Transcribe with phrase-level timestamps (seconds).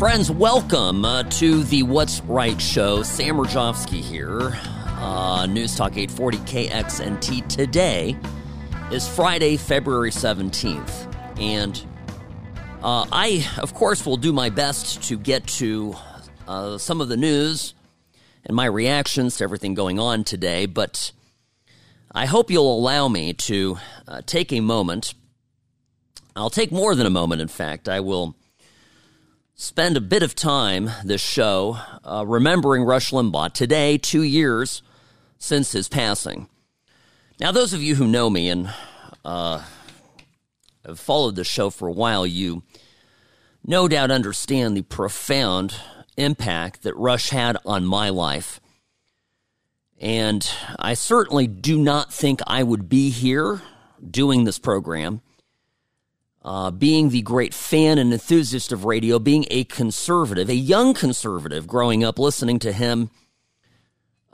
[0.00, 3.04] Friends, welcome uh, to the What's Right show.
[3.04, 4.58] Sam Mirejovsky here,
[4.98, 7.48] uh, News Talk 840 KXNT.
[7.48, 8.16] Today
[8.90, 11.38] is Friday, February 17th.
[11.38, 11.80] And
[12.82, 15.94] uh, I, of course, will do my best to get to
[16.48, 17.74] uh, some of the news
[18.44, 21.12] and my reactions to everything going on today, but
[22.12, 25.14] I hope you'll allow me to uh, take a moment.
[26.34, 27.88] I'll take more than a moment, in fact.
[27.88, 28.34] I will
[29.54, 33.52] spend a bit of time this show uh, remembering Rush Limbaugh.
[33.52, 34.82] Today, two years
[35.38, 36.48] since his passing.
[37.38, 38.74] Now, those of you who know me and
[39.24, 39.62] uh,
[40.84, 42.64] have followed the show for a while, you
[43.64, 45.76] no doubt understand the profound
[46.16, 48.59] impact that Rush had on my life.
[50.00, 53.60] And I certainly do not think I would be here
[54.10, 55.20] doing this program
[56.42, 61.66] uh, being the great fan and enthusiast of radio, being a conservative, a young conservative
[61.66, 63.10] growing up listening to him,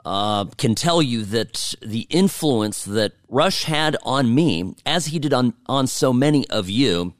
[0.05, 5.33] uh, can tell you that the influence that Rush had on me, as he did
[5.33, 7.13] on, on so many of you,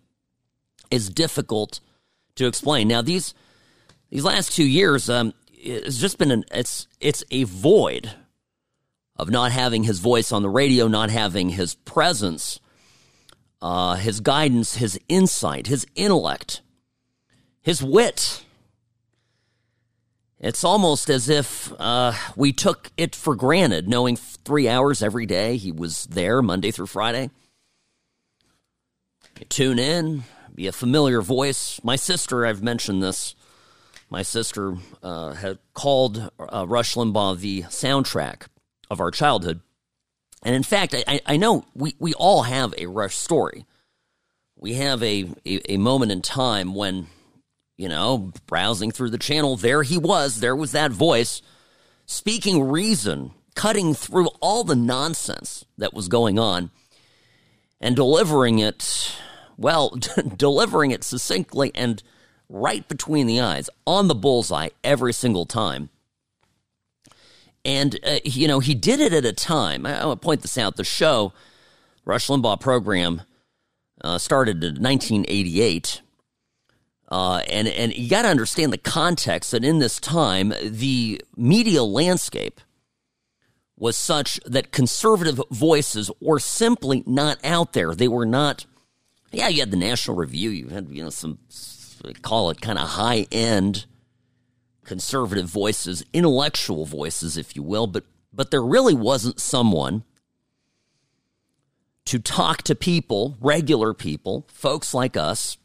[0.90, 1.82] is difficult
[2.36, 2.88] to explain.
[2.88, 3.34] Now, these
[4.10, 8.14] these last two years, um, it's just been an it's it's a void
[9.18, 12.60] of not having his voice on the radio, not having his presence
[13.62, 16.62] uh, his guidance, his insight, his intellect,
[17.62, 18.44] his wit.
[20.40, 25.58] It's almost as if uh, we took it for granted, knowing three hours every day
[25.58, 27.32] he was there Monday through Friday.
[29.40, 31.80] You tune in, be a familiar voice.
[31.84, 33.36] My sister, I've mentioned this.
[34.10, 38.44] My sister uh, had called uh, Rush Limbaugh the soundtrack
[38.90, 39.62] of our childhood.
[40.44, 43.66] And in fact, I, I know we, we all have a Rush story.
[44.56, 47.08] We have a, a, a moment in time when,
[47.78, 51.42] you know, browsing through the channel, there he was, there was that voice
[52.06, 56.72] speaking reason, cutting through all the nonsense that was going on
[57.80, 59.16] and delivering it,
[59.58, 59.98] well,
[60.38, 62.02] delivering it succinctly and
[62.50, 65.90] right between the eyes, on the bullseye every single time.
[67.68, 69.86] And, uh, you know, he did it at a time.
[69.86, 70.78] I, I want to point this out.
[70.78, 71.34] The show,
[72.06, 73.24] Rush Limbaugh program,
[74.02, 76.02] uh, started in 1988.
[77.10, 81.84] Uh, and, and you got to understand the context that in this time, the media
[81.84, 82.62] landscape
[83.78, 87.94] was such that conservative voices were simply not out there.
[87.94, 88.66] They were not,
[89.32, 91.38] yeah, you had the National Review, you had, you know, some,
[92.22, 93.88] call it kind of high end
[94.88, 100.04] conservative voices, intellectual voices, if you will, but but there really wasn't someone
[102.06, 105.58] to talk to people, regular people, folks like us,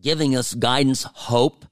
[0.00, 1.64] giving us guidance, hope,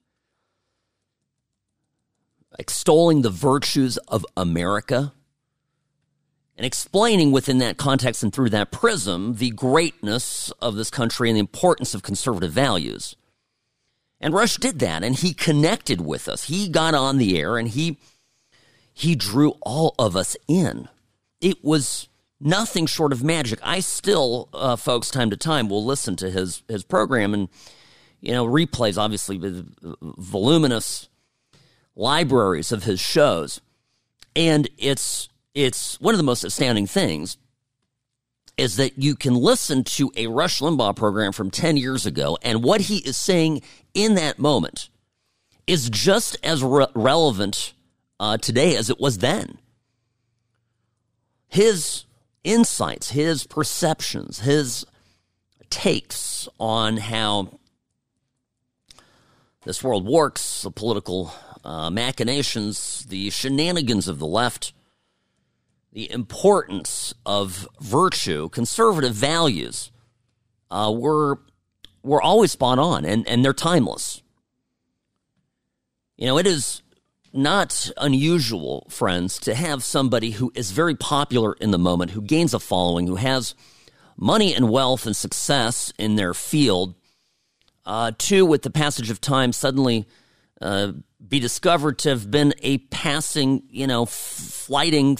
[2.59, 5.13] extolling the virtues of America,
[6.57, 11.37] and explaining within that context and through that prism the greatness of this country and
[11.37, 13.17] the importance of conservative values.
[14.21, 16.45] And Rush did that and he connected with us.
[16.45, 17.99] He got on the air and he
[18.93, 20.89] he drew all of us in.
[21.41, 22.09] It was
[22.41, 23.59] nothing short of magic.
[23.63, 27.49] I still, uh, folks, time to time will listen to his his program and
[28.21, 31.09] you know replays, obviously, with voluminous
[31.97, 33.61] libraries of his shows,
[34.37, 37.37] and it's it's one of the most astounding things
[38.57, 42.63] is that you can listen to a Rush Limbaugh program from 10 years ago, and
[42.63, 43.63] what he is saying
[43.95, 44.89] in that moment
[45.67, 47.73] is just as re- relevant
[48.21, 49.59] uh, today as it was then.
[51.49, 52.05] His
[52.43, 54.85] insights, his perceptions, his
[55.71, 57.59] takes on how
[59.65, 61.33] this world works, the political
[61.65, 64.73] uh, machinations, the shenanigans of the left
[65.95, 69.91] the importance of virtue, conservative values,
[70.71, 71.41] uh, were
[72.03, 74.21] were always spot on, and and they're timeless.
[76.17, 76.83] You know, it is
[77.33, 82.55] not unusual, friends, to have somebody who is very popular in the moment, who gains
[82.55, 83.55] a following, who has
[84.17, 86.95] money and wealth and success in their field,
[87.87, 90.07] uh, to, with the passage of time, suddenly
[90.61, 90.93] uh,
[91.27, 95.17] be discovered to have been a passing, you know, flighting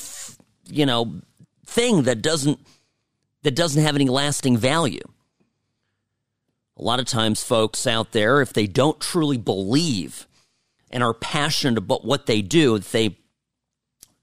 [0.67, 1.21] you know,
[1.67, 2.59] thing that doesn't
[3.43, 5.03] that doesn't have any lasting value.
[6.77, 10.27] A lot of times folks out there if they don't truly believe
[10.91, 13.17] and are passionate about what they do, they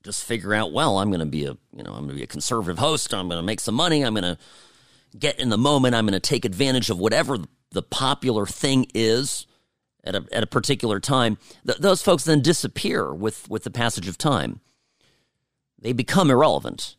[0.03, 2.23] just figure out, well, I'm going to be a, you know, I'm going to be
[2.23, 3.13] a conservative host.
[3.13, 4.03] I'm going to make some money.
[4.03, 4.37] I'm going to
[5.17, 5.95] get in the moment.
[5.95, 7.37] I'm going to take advantage of whatever
[7.71, 9.45] the popular thing is
[10.03, 11.37] at a, at a particular time.
[11.65, 14.61] Th- those folks then disappear with, with the passage of time.
[15.81, 16.95] They become irrelevant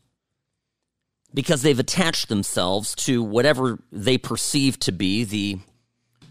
[1.32, 5.60] because they've attached themselves to whatever they perceive to be the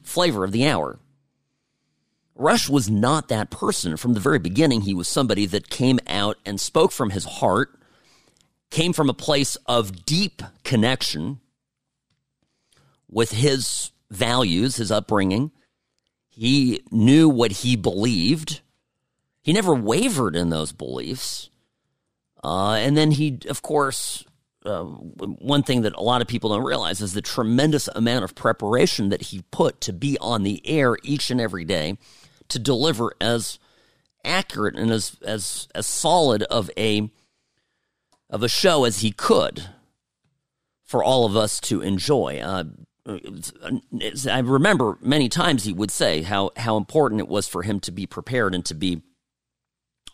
[0.04, 1.00] flavor of the hour.
[2.36, 3.98] Rush was not that person.
[3.98, 7.80] From the very beginning, he was somebody that came out and spoke from his heart,
[8.70, 11.40] came from a place of deep connection
[13.08, 15.52] with his values, his upbringing.
[16.30, 18.62] He knew what he believed.
[19.44, 21.51] He never wavered in those beliefs.
[22.44, 24.26] Uh, and then he, of course,
[24.66, 28.36] uh, one thing that a lot of people don't realize is the tremendous amount of
[28.36, 31.98] preparation that he put to be on the air each and every day
[32.48, 33.60] to deliver as
[34.24, 37.10] accurate and as as as solid of a
[38.30, 39.70] of a show as he could
[40.84, 42.40] for all of us to enjoy.
[42.40, 42.66] Uh,
[44.30, 47.92] I remember many times he would say how how important it was for him to
[47.92, 49.02] be prepared and to be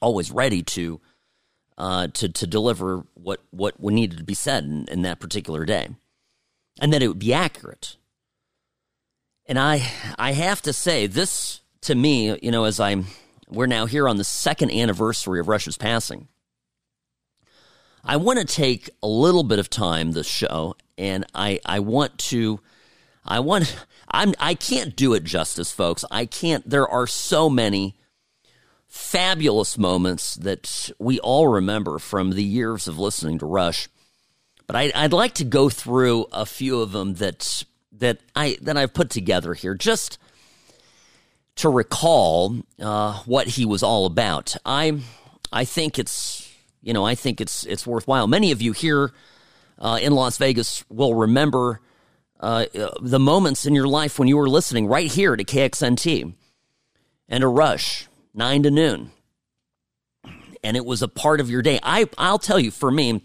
[0.01, 1.01] always ready to
[1.77, 5.89] uh, to to deliver what what needed to be said in, in that particular day,
[6.79, 7.97] and that it would be accurate.
[9.45, 13.07] And I I have to say this to me, you know, as I'm
[13.49, 16.27] we're now here on the second anniversary of Rush's passing.
[18.03, 22.17] I want to take a little bit of time this show, and I I want
[22.19, 22.59] to
[23.25, 23.75] I want
[24.09, 26.03] I'm I can't do it justice, folks.
[26.09, 26.67] I can't.
[26.69, 27.97] There are so many
[28.87, 33.87] fabulous moments that we all remember from the years of listening to Rush.
[34.65, 37.63] But I, would like to go through a few of them that
[37.93, 40.17] that I that I've put together here, just
[41.55, 44.55] to recall uh, what he was all about.
[44.65, 44.99] I
[45.51, 48.27] I think it's you know I think it's it's worthwhile.
[48.27, 49.11] Many of you here
[49.79, 51.79] uh, in Las Vegas will remember
[52.39, 52.65] uh,
[53.01, 56.33] the moments in your life when you were listening right here to KXNT
[57.29, 58.07] and a Rush
[58.37, 59.11] nine to noon.
[60.63, 61.79] And it was a part of your day.
[61.83, 63.21] I, I'll tell you, for me,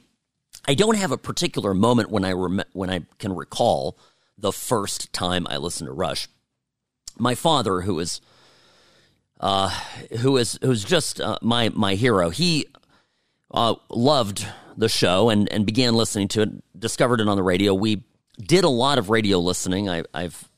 [0.66, 3.98] I don't have a particular moment when I rem- when I can recall
[4.38, 6.28] the first time I listened to Rush.
[7.18, 8.20] My father, who is
[9.40, 9.70] uh,
[10.20, 12.66] who is who's just uh, my my hero, he
[13.50, 16.78] uh, loved the show and and began listening to it.
[16.78, 17.74] Discovered it on the radio.
[17.74, 18.04] We
[18.38, 19.88] did a lot of radio listening.
[19.88, 20.48] I, I've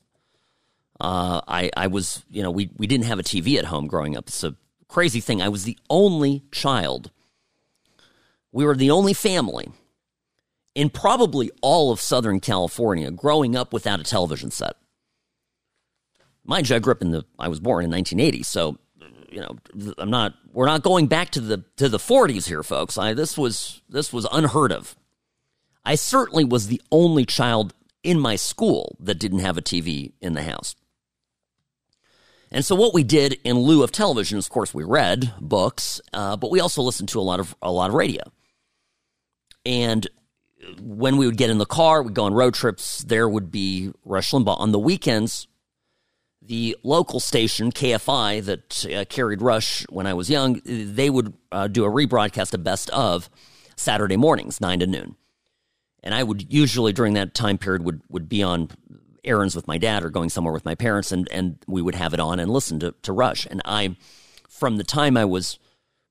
[1.04, 4.16] uh, I, I was, you know, we, we didn't have a TV at home growing
[4.16, 4.28] up.
[4.28, 4.56] It's a
[4.88, 5.42] crazy thing.
[5.42, 7.10] I was the only child.
[8.52, 9.68] We were the only family
[10.74, 14.76] in probably all of Southern California growing up without a television set.
[16.42, 18.42] Mind you, I grew up in the, I was born in 1980.
[18.42, 18.78] So,
[19.30, 22.96] you know, I'm not, we're not going back to the, to the 40s here, folks.
[22.96, 24.96] I, this was, this was unheard of.
[25.84, 30.32] I certainly was the only child in my school that didn't have a TV in
[30.32, 30.74] the house.
[32.54, 36.36] And so what we did in lieu of television, of course, we read books, uh,
[36.36, 38.22] but we also listened to a lot of a lot of radio.
[39.66, 40.06] And
[40.80, 43.02] when we would get in the car, we'd go on road trips.
[43.02, 45.48] There would be Rush Limbaugh on the weekends.
[46.40, 51.66] The local station KFI that uh, carried Rush when I was young, they would uh,
[51.66, 53.28] do a rebroadcast of Best of
[53.76, 55.16] Saturday mornings, nine to noon.
[56.04, 58.68] And I would usually during that time period would would be on
[59.24, 62.14] errands with my dad or going somewhere with my parents, and, and we would have
[62.14, 63.46] it on and listen to, to Rush.
[63.46, 63.96] And I,
[64.48, 65.58] from the time I was,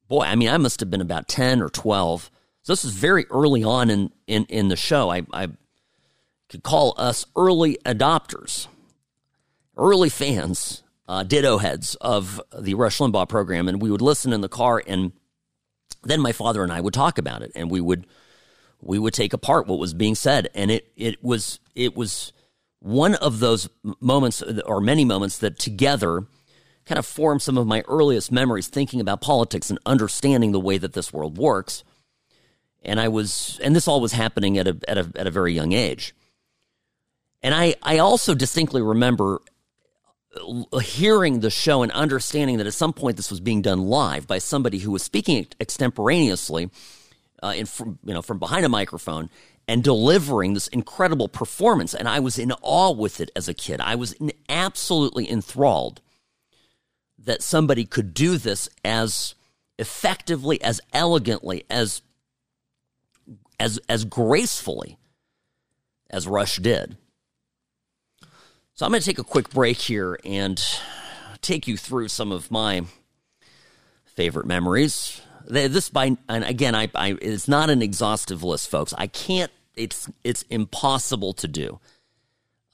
[0.07, 2.31] boy, I mean, I must have been about 10 or 12.
[2.61, 5.09] So this is very early on in, in, in the show.
[5.09, 5.49] I, I
[6.49, 8.67] could call us early adopters,
[9.77, 13.67] early fans, uh, ditto heads of the Rush Limbaugh program.
[13.67, 15.11] And we would listen in the car, and
[16.03, 18.05] then my father and I would talk about it, and we would
[18.81, 22.33] we would take apart what was being said, and it it was it was
[22.83, 23.69] one of those
[24.01, 26.27] moments, or many moments, that together
[26.85, 30.77] kind of form some of my earliest memories thinking about politics and understanding the way
[30.77, 31.85] that this world works.
[32.83, 35.53] And I was, and this all was happening at a, at a, at a very
[35.53, 36.13] young age.
[37.41, 39.39] And I, I also distinctly remember
[40.81, 44.39] hearing the show and understanding that at some point this was being done live by
[44.39, 46.69] somebody who was speaking extemporaneously
[47.41, 47.67] uh, in
[48.03, 49.29] you know from behind a microphone
[49.67, 51.93] and delivering this incredible performance.
[51.93, 53.79] And I was in awe with it as a kid.
[53.81, 56.01] I was in, absolutely enthralled
[57.17, 59.35] that somebody could do this as
[59.79, 62.01] effectively, as elegantly, as
[63.59, 64.97] as as gracefully
[66.09, 66.97] as Rush did.
[68.73, 70.61] So I'm going to take a quick break here and
[71.41, 72.83] take you through some of my
[74.05, 78.93] favorite memories This by and again, I, I it's not an exhaustive list, folks.
[78.97, 79.51] I can't.
[79.75, 81.79] It's it's impossible to do.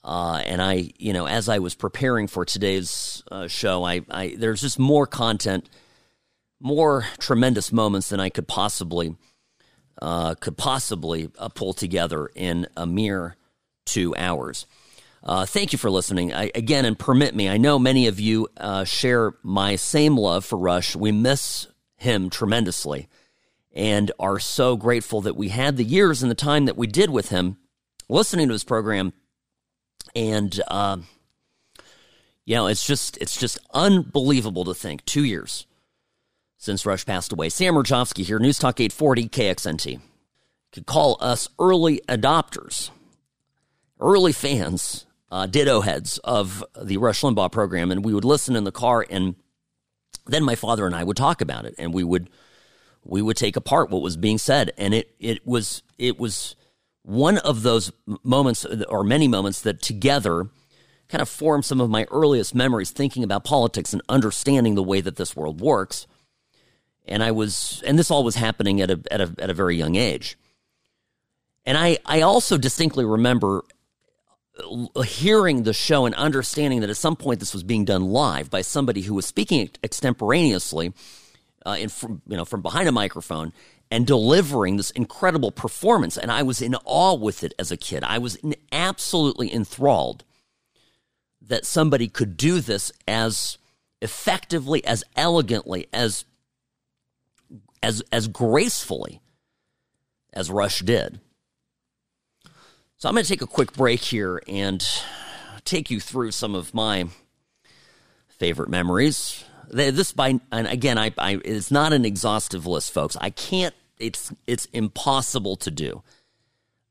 [0.02, 4.34] Uh, and I, you know, as I was preparing for today's uh, show, I, I
[4.38, 5.68] there's just more content,
[6.58, 9.16] more tremendous moments than I could possibly
[10.00, 13.36] uh, could possibly uh, pull together in a mere
[13.84, 14.66] two hours.
[15.22, 16.32] Uh, thank you for listening.
[16.32, 20.46] I, again, and permit me, I know many of you uh, share my same love
[20.46, 20.96] for Rush.
[20.96, 21.66] We miss
[22.00, 23.08] him tremendously
[23.72, 27.10] and are so grateful that we had the years and the time that we did
[27.10, 27.56] with him
[28.08, 29.12] listening to his program.
[30.14, 30.98] And, uh,
[32.44, 35.66] you know, it's just, it's just unbelievable to think two years
[36.56, 37.48] since Rush passed away.
[37.48, 40.00] Sam Mirejovsky here, News Talk 840 KXNT.
[40.72, 42.90] Could call us early adopters,
[44.00, 48.64] early fans uh, ditto heads of the Rush Limbaugh program, and we would listen in
[48.64, 49.36] the car, and
[50.26, 52.30] then my father and I would talk about it, and we would
[53.04, 56.56] we would take apart what was being said, and it it was it was
[57.02, 60.50] one of those moments or many moments that together
[61.08, 65.00] kind of formed some of my earliest memories thinking about politics and understanding the way
[65.00, 66.06] that this world works.
[67.06, 69.76] And I was, and this all was happening at a at a at a very
[69.76, 70.38] young age.
[71.66, 73.64] And I I also distinctly remember
[75.04, 78.62] hearing the show and understanding that at some point this was being done live by
[78.62, 80.92] somebody who was speaking extemporaneously
[81.66, 81.90] uh, in
[82.26, 83.52] you know from behind a microphone
[83.90, 88.04] and delivering this incredible performance and I was in awe with it as a kid.
[88.04, 90.24] I was in, absolutely enthralled
[91.42, 93.58] that somebody could do this as
[94.00, 96.24] effectively as elegantly as
[97.82, 99.20] as as gracefully
[100.32, 101.20] as Rush did.
[103.00, 104.86] So I'm going to take a quick break here and
[105.64, 107.08] take you through some of my
[108.28, 109.42] favorite memories.
[109.70, 113.16] This by and again, I, I it's not an exhaustive list, folks.
[113.18, 113.74] I can't.
[113.98, 116.02] It's it's impossible to do.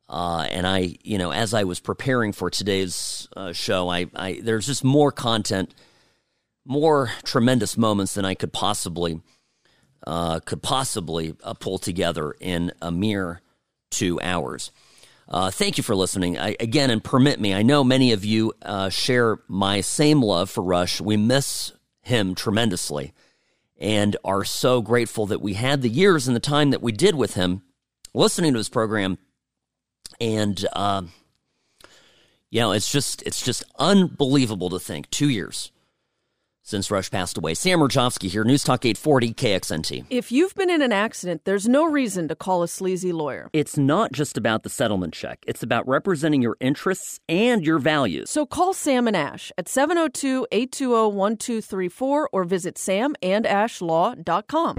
[0.09, 4.41] Uh, and I, you know, as I was preparing for today's uh, show, I, I
[4.41, 5.75] there's just more content,
[6.65, 9.21] more tremendous moments than I could possibly
[10.07, 13.41] uh, could possibly uh, pull together in a mere
[13.91, 14.71] two hours.
[15.29, 16.39] Uh, thank you for listening.
[16.39, 20.49] I, again, and permit me, I know many of you uh, share my same love
[20.49, 20.99] for Rush.
[20.99, 21.71] We miss
[22.01, 23.13] him tremendously
[23.77, 27.13] and are so grateful that we had the years and the time that we did
[27.13, 27.61] with him
[28.13, 29.19] listening to his program.
[30.19, 31.03] And, uh,
[32.49, 35.71] you know, it's just, it's just unbelievable to think two years
[36.69, 37.55] since Rush passed away.
[37.55, 40.05] Sam Mirejovsky here, News Talk 840 KXNT.
[40.09, 43.49] If you've been in an accident, there's no reason to call a sleazy lawyer.
[43.53, 48.29] It's not just about the settlement check, it's about representing your interests and your values.
[48.29, 54.77] So call Sam and Ash at 702 820 1234 or visit samandashlaw.com.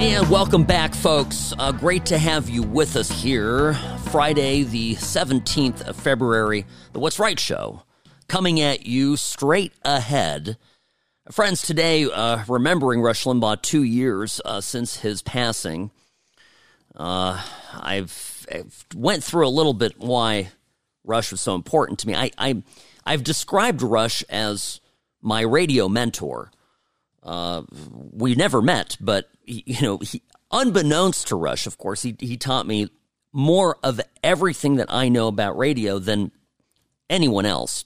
[0.00, 1.52] And welcome back, folks.
[1.58, 3.74] Uh, great to have you with us here.
[4.12, 7.82] Friday, the 17th of February, the What's Right Show
[8.28, 10.56] coming at you straight ahead.
[11.30, 15.90] Friends, today, uh, remembering Rush Limbaugh two years uh, since his passing,
[16.96, 17.42] uh,
[17.74, 20.50] I've, I've, went through a little bit why
[21.04, 22.14] Rush was so important to me.
[22.14, 22.62] I, I
[23.04, 24.80] I've described Rush as
[25.22, 26.50] my radio mentor.
[27.22, 27.62] Uh,
[28.12, 32.66] we never met, but you know, he, unbeknownst to Rush, of course, he he taught
[32.66, 32.90] me
[33.32, 36.32] more of everything that I know about radio than
[37.08, 37.84] anyone else.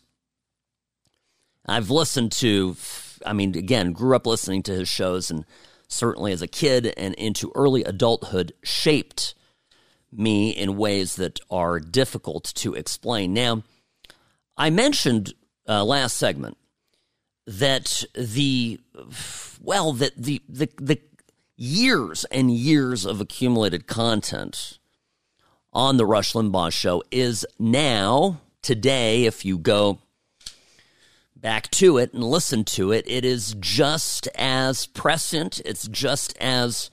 [1.67, 2.77] I've listened to,
[3.25, 5.45] I mean, again, grew up listening to his shows and
[5.89, 9.35] certainly as a kid and into early adulthood shaped
[10.11, 13.33] me in ways that are difficult to explain.
[13.33, 13.63] Now,
[14.57, 15.35] I mentioned
[15.69, 16.57] uh, last segment
[17.47, 18.79] that the
[19.61, 21.01] well that the, the the
[21.57, 24.79] years and years of accumulated content
[25.73, 29.99] on the Rush Limbaugh show is now today if you go
[31.43, 36.91] back to it and listen to it, it is just as prescient, it's just as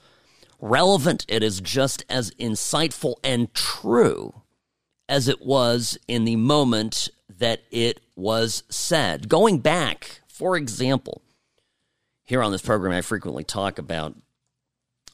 [0.60, 4.42] relevant, it is just as insightful and true
[5.08, 9.28] as it was in the moment that it was said.
[9.28, 11.22] Going back, for example,
[12.24, 14.14] here on this program, I frequently talk about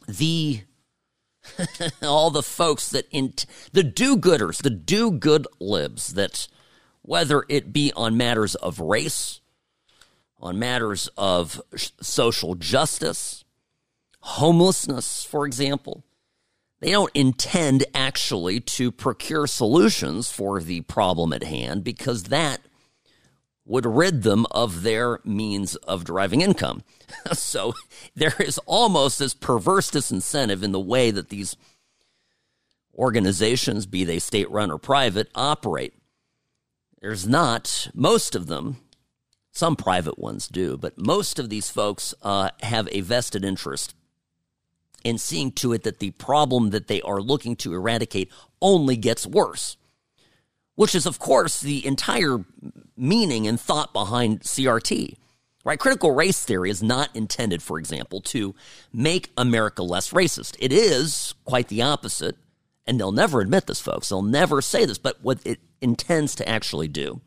[0.09, 0.63] the
[2.03, 3.33] all the folks that in
[3.73, 6.49] the do-gooders, the do-good libs that
[7.07, 9.41] whether it be on matters of race,
[10.39, 11.61] on matters of
[12.01, 13.45] social justice,
[14.21, 16.05] homelessness, for example.
[16.81, 22.61] They don't intend actually to procure solutions for the problem at hand because that
[23.65, 26.83] would rid them of their means of deriving income.
[27.33, 27.73] so
[28.15, 31.57] there is almost this perverse disincentive in the way that these
[32.95, 35.95] organizations, be they state run or private, operate.
[37.07, 38.79] There's not, most of them,
[39.53, 43.95] some private ones do, but most of these folks uh, have a vested interest
[45.05, 49.25] in seeing to it that the problem that they are looking to eradicate only gets
[49.25, 49.77] worse
[50.75, 52.45] which is, of course, the entire
[52.97, 55.17] meaning and thought behind CRT.
[55.65, 55.79] Right?
[55.79, 58.55] Critical race theory is not intended, for example, to
[58.93, 60.57] make America less racist.
[60.61, 62.37] It is quite the opposite.
[62.87, 64.09] And they'll never admit this, folks.
[64.09, 64.99] They'll never say this.
[64.99, 67.21] But what it intends to actually do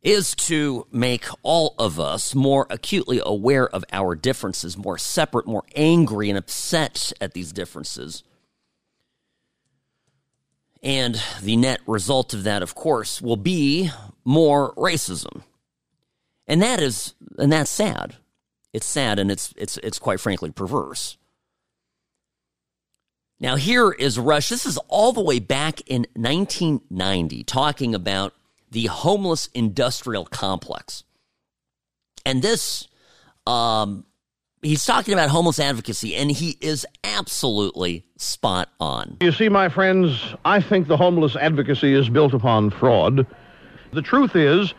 [0.00, 5.64] is to make all of us more acutely aware of our differences, more separate, more
[5.74, 8.24] angry, and upset at these differences
[10.82, 13.90] and the net result of that, of course, will be
[14.24, 15.42] more racism.
[16.46, 18.16] And that is and that's sad.
[18.72, 21.16] It's sad and it's it's it's quite frankly perverse.
[23.42, 24.50] Now here is Rush.
[24.50, 28.34] This is all the way back in 1990 talking about
[28.70, 31.02] the homeless industrial complex.
[32.24, 32.86] And this
[33.44, 34.06] um,
[34.62, 39.16] he's talking about homeless advocacy, and he is absolutely spot on.
[39.20, 43.26] You see, my friends, I think the homeless advocacy is built upon fraud.
[43.92, 44.72] The truth is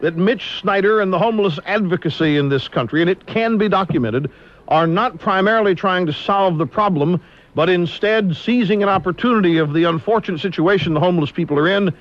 [0.00, 4.30] that Mitch Snyder and the homeless advocacy in this country, and it can be documented,
[4.68, 7.18] are not primarily trying to solve the problem,
[7.54, 11.92] but instead seizing an opportunity of the unfortunate situation the homeless people are in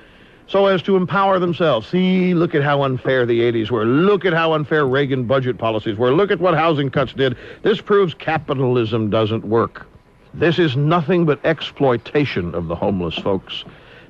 [0.47, 1.87] so as to empower themselves.
[1.87, 3.85] See, look at how unfair the 80s were.
[3.85, 6.13] Look at how unfair Reagan budget policies were.
[6.13, 7.37] Look at what housing cuts did.
[7.61, 9.87] This proves capitalism doesn't work.
[10.33, 13.63] This is nothing but exploitation of the homeless folks,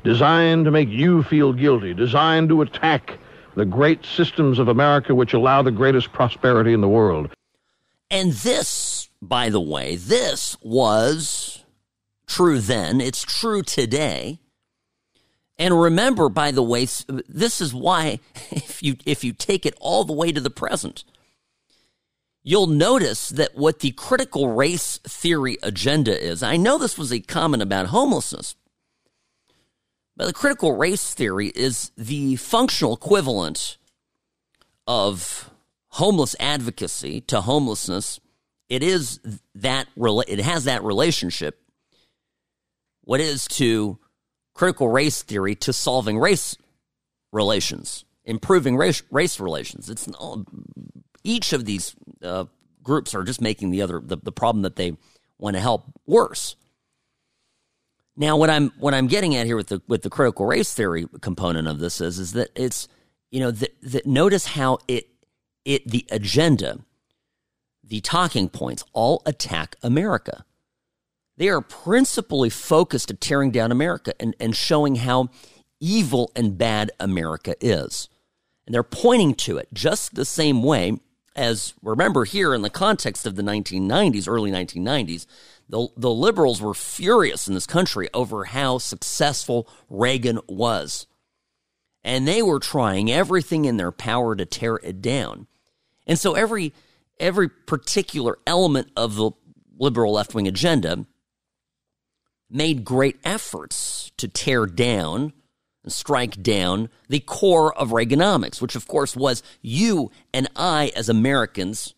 [0.04, 3.18] designed to make you feel guilty, designed to attack
[3.56, 7.30] the great systems of America which allow the greatest prosperity in the world.
[8.10, 8.91] And this,
[9.22, 11.64] by the way, this was
[12.28, 14.40] true then, it's true today.
[15.58, 18.20] And remember, by the way, this is why
[18.52, 21.04] if you if you take it all the way to the present,
[22.42, 26.42] you'll notice that what the critical race theory agenda is.
[26.42, 28.56] I know this was a comment about homelessness,
[30.18, 33.78] but the critical race theory is the functional equivalent
[34.88, 35.52] of
[35.90, 38.20] homeless advocacy to homelessness.
[38.72, 39.20] It is
[39.56, 41.62] that it has that relationship.
[43.02, 44.00] What is to
[44.54, 46.56] critical race theory to solving race
[47.34, 49.90] relations, improving race, race relations.
[49.90, 50.08] It's
[51.26, 52.46] each of these uh,
[52.82, 54.96] groups are just making the other the, the problem that they
[55.38, 56.56] want to help worse.
[58.16, 61.08] Now, what I'm what I'm getting at here with the with the critical race theory
[61.20, 62.88] component of this is is that it's
[63.32, 65.10] you know that notice how it
[65.66, 66.80] it the agenda,
[67.92, 70.46] the talking points all attack America.
[71.36, 75.28] They are principally focused at tearing down America and, and showing how
[75.82, 78.08] evil and bad America is.
[78.66, 81.00] And they're pointing to it just the same way
[81.36, 85.26] as, remember, here in the context of the 1990s, early 1990s,
[85.68, 91.08] the, the liberals were furious in this country over how successful Reagan was.
[92.06, 95.48] And they were trying everything in their power to tear it down.
[96.08, 96.74] And so every
[97.22, 99.32] every particular element of the
[99.78, 101.06] liberal left wing agenda
[102.50, 105.32] made great efforts to tear down
[105.84, 111.08] and strike down the core of Reaganomics, which of course was you and I as
[111.08, 111.94] Americans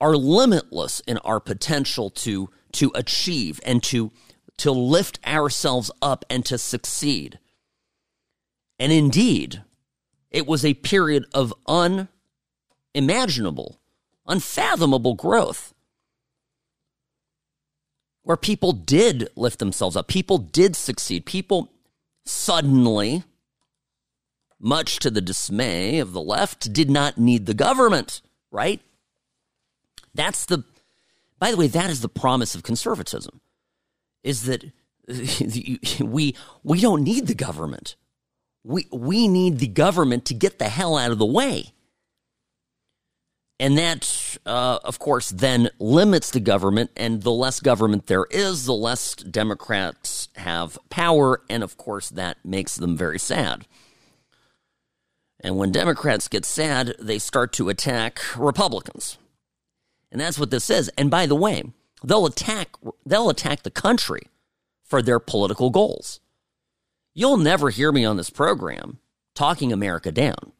[0.00, 4.10] are limitless in our potential to to achieve and to
[4.56, 7.38] to lift ourselves up and to succeed.
[8.78, 9.62] And indeed,
[10.30, 11.54] it was a period of
[12.94, 13.80] unimaginable,
[14.26, 15.74] unfathomable growth
[18.22, 21.72] where people did lift themselves up, people did succeed, people
[22.24, 23.24] suddenly,
[24.60, 28.20] much to the dismay of the left, did not need the government,
[28.52, 28.80] right?
[30.14, 30.62] That's the,
[31.40, 33.40] by the way, that is the promise of conservatism,
[34.22, 34.64] is that
[36.00, 37.96] we, we don't need the government.
[38.62, 41.72] We, we need the government to get the hell out of the way.
[43.62, 46.90] And that, uh, of course, then limits the government.
[46.96, 51.42] And the less government there is, the less Democrats have power.
[51.48, 53.68] And of course, that makes them very sad.
[55.38, 59.16] And when Democrats get sad, they start to attack Republicans.
[60.10, 60.90] And that's what this is.
[60.98, 61.62] And by the way,
[62.02, 62.70] they'll attack
[63.06, 64.22] they'll attack the country
[64.82, 66.18] for their political goals.
[67.14, 68.98] You'll never hear me on this program
[69.36, 70.50] talking America down.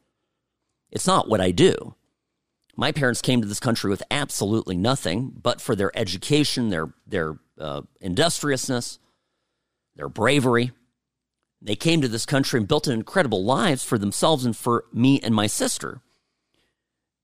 [0.89, 1.95] It's not what I do.
[2.75, 7.37] My parents came to this country with absolutely nothing but for their education, their their
[7.59, 8.99] uh, industriousness,
[9.95, 10.71] their bravery.
[11.61, 15.19] They came to this country and built an incredible lives for themselves and for me
[15.21, 16.01] and my sister.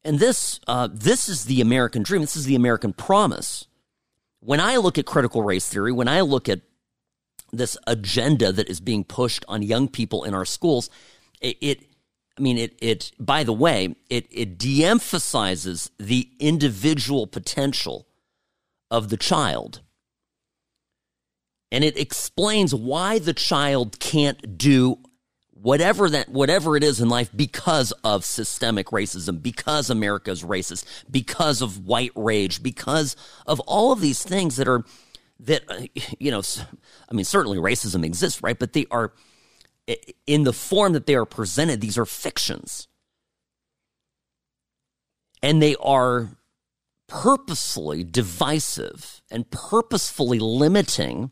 [0.03, 2.21] And this uh, this is the American dream.
[2.21, 3.65] This is the American promise.
[4.39, 6.61] When I look at critical race theory, when I look at
[7.51, 10.89] this agenda that is being pushed on young people in our schools,
[11.41, 11.88] it, it
[12.39, 18.07] I mean, it, it, by the way, it, it de emphasizes the individual potential
[18.89, 19.81] of the child.
[21.71, 24.99] And it explains why the child can't do
[25.61, 31.61] whatever that whatever it is in life because of systemic racism because america's racist because
[31.61, 34.85] of white rage because of all of these things that are
[35.37, 35.81] that uh,
[36.17, 36.41] you know
[37.09, 39.11] i mean certainly racism exists right but they are
[40.27, 42.87] in the form that they are presented, these are fictions.
[45.41, 46.29] And they are
[47.07, 51.31] purposefully divisive and purposefully limiting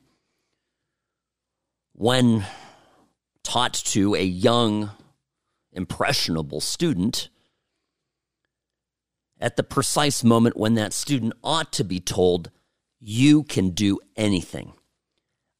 [1.93, 2.46] when
[3.43, 4.91] taught to a young,
[5.72, 7.30] impressionable student
[9.39, 12.50] at the precise moment when that student ought to be told,
[13.00, 14.74] You can do anything.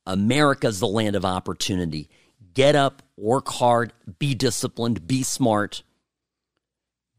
[0.06, 2.10] America's the land of opportunity
[2.58, 5.84] get up, work hard, be disciplined, be smart.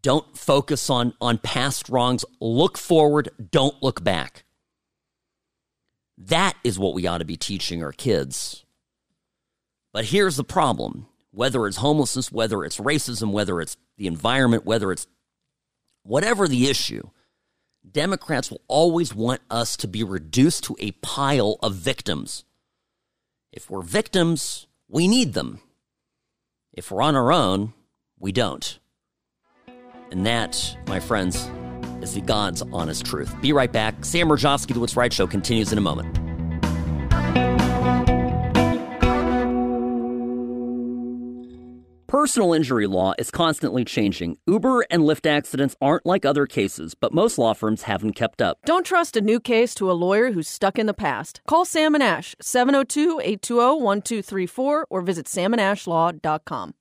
[0.03, 2.24] Don't focus on, on past wrongs.
[2.40, 4.42] Look forward, don't look back.
[6.18, 8.64] That is what we ought to be teaching our kids.
[9.92, 14.90] But here's the problem whether it's homelessness, whether it's racism, whether it's the environment, whether
[14.90, 15.07] it's
[16.03, 17.11] whatever the issue,
[17.88, 22.42] Democrats will always want us to be reduced to a pile of victims.
[23.53, 25.61] If we're victims, we need them.
[26.72, 27.72] If we're on our own,
[28.18, 28.79] we don't.
[30.11, 31.51] And that, my friends,
[32.03, 33.35] is the God's honest truth.
[33.42, 34.05] Be right back.
[34.05, 36.28] Sam Mirejovsky, The What's Right Show, continues in a moment.
[42.09, 44.38] Personal injury law is constantly changing.
[44.47, 48.57] Uber and Lyft accidents aren't like other cases, but most law firms haven't kept up.
[48.64, 51.42] Don't trust a new case to a lawyer who's stuck in the past.
[51.47, 56.75] Call Sam and Ash, 702 820 1234, or visit samandashlaw.com.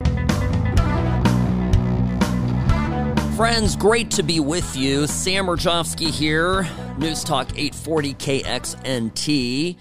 [3.36, 5.08] Friends, great to be with you.
[5.08, 6.66] Sam Mirejovsky here,
[6.98, 9.76] News Talk 840 KXNT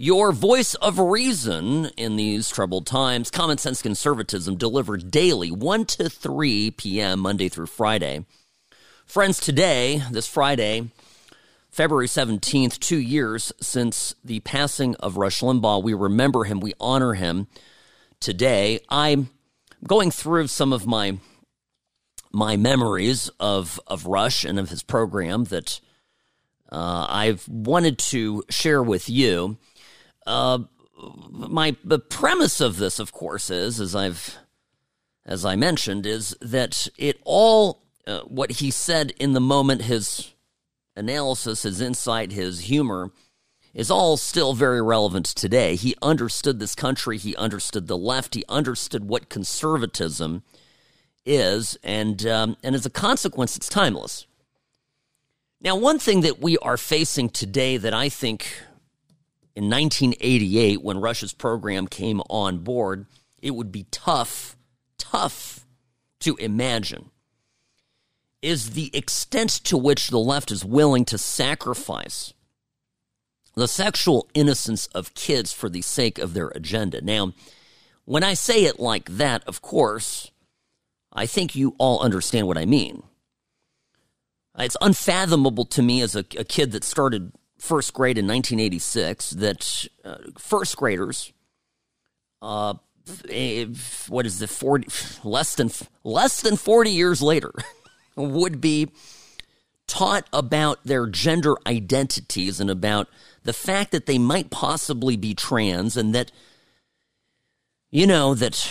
[0.00, 3.32] your voice of reason in these troubled times.
[3.32, 8.24] Common Sense Conservatism delivered daily, 1 to 3 p.m., Monday through Friday.
[9.04, 10.88] Friends, today, this Friday,
[11.70, 17.14] February 17th, two years since the passing of Rush Limbaugh, we remember him, we honor
[17.14, 17.48] him
[18.20, 18.78] today.
[18.88, 19.30] I'm
[19.84, 21.18] going through some of my
[22.30, 25.80] my memories of, of Rush and of his program that
[26.70, 29.56] uh, I've wanted to share with you.
[30.28, 30.58] Uh,
[31.30, 34.36] my the premise of this, of course, is as I've
[35.24, 40.34] as I mentioned, is that it all uh, what he said in the moment, his
[40.96, 43.10] analysis, his insight, his humor,
[43.72, 45.76] is all still very relevant today.
[45.76, 47.16] He understood this country.
[47.16, 48.34] He understood the left.
[48.34, 50.42] He understood what conservatism
[51.24, 54.26] is, and um, and as a consequence, it's timeless.
[55.60, 58.62] Now, one thing that we are facing today that I think
[59.58, 63.06] in 1988, when Rush's program came on board,
[63.42, 64.56] it would be tough,
[64.98, 65.66] tough
[66.20, 67.10] to imagine
[68.40, 72.32] is the extent to which the left is willing to sacrifice
[73.56, 77.00] the sexual innocence of kids for the sake of their agenda.
[77.00, 77.32] Now,
[78.04, 80.30] when I say it like that, of course,
[81.12, 83.02] I think you all understand what I mean.
[84.56, 89.88] It's unfathomable to me as a, a kid that started first grade in 1986 that
[90.04, 91.32] uh, first graders,
[92.40, 92.74] uh,
[94.08, 94.88] what is the 40,
[95.24, 95.70] less than
[96.04, 97.52] less than 40 years later,
[98.16, 98.90] would be
[99.86, 103.08] taught about their gender identities and about
[103.44, 106.30] the fact that they might possibly be trans and that
[107.90, 108.70] you know that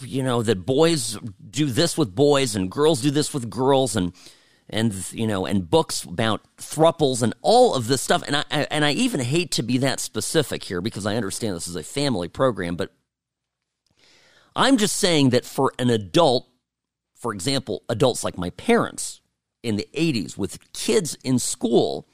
[0.00, 1.18] you know that boys
[1.50, 4.12] do this with boys and girls do this with girls and
[4.70, 8.22] and you know and books about thruples and all of this stuff.
[8.26, 11.68] And I, and I even hate to be that specific here because I understand this
[11.68, 12.92] is a family program but
[14.56, 16.48] I'm just saying that for an adult
[17.14, 19.20] for example adults like my parents
[19.62, 22.06] in the 80s with kids in school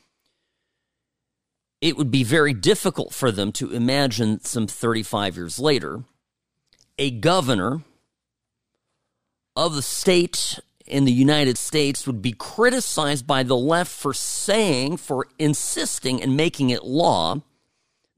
[1.81, 6.05] it would be very difficult for them to imagine some 35 years later
[6.99, 7.83] a governor
[9.57, 14.97] of the state in the United States would be criticized by the left for saying,
[14.97, 17.41] for insisting and making it law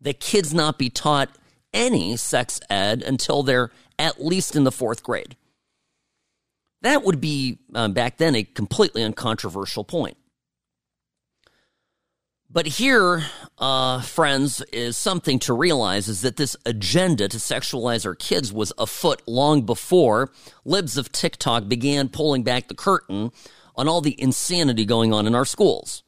[0.01, 1.31] that kids not be taught
[1.73, 5.37] any sex ed until they're at least in the fourth grade.
[6.83, 10.17] That would be, um, back then, a completely uncontroversial point.
[12.53, 13.25] But here,
[13.57, 18.75] uh, friends, is something to realize is that this agenda to sexualize our kids was
[18.77, 20.31] afoot long before
[20.65, 23.33] libs of TikTok began pulling back the curtain
[23.75, 26.03] on all the insanity going on in our schools.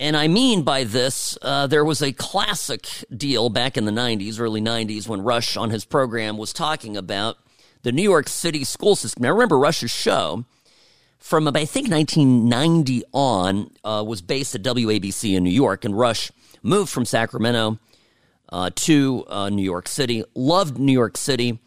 [0.00, 4.40] And I mean by this, uh, there was a classic deal back in the 90s,
[4.40, 7.36] early 90s, when Rush on his program was talking about
[7.82, 9.22] the New York City school system.
[9.22, 10.46] Now, remember Rush's show
[11.22, 16.32] from I think 1990 on uh, was based at WABC in New York, and Rush
[16.62, 17.78] moved from Sacramento
[18.48, 20.24] uh, to uh, New York City.
[20.34, 21.60] Loved New York City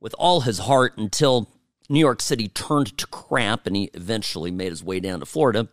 [0.00, 1.48] with all his heart until
[1.88, 5.68] New York City turned to crap, and he eventually made his way down to Florida.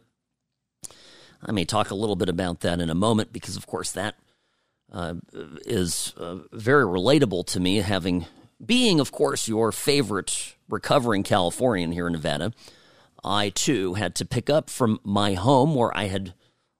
[1.41, 4.15] I may talk a little bit about that in a moment because, of course, that
[4.91, 5.15] uh,
[5.65, 8.28] is uh, very relatable to me, having
[8.63, 12.54] being, of course, your favorite recovering Californian here in Nevada.
[13.23, 16.33] I too had to pick up from my home where I had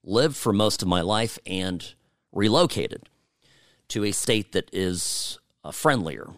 [0.04, 1.94] lived for most of my life and
[2.32, 3.04] relocated
[3.90, 6.32] to a state that is uh, friendlier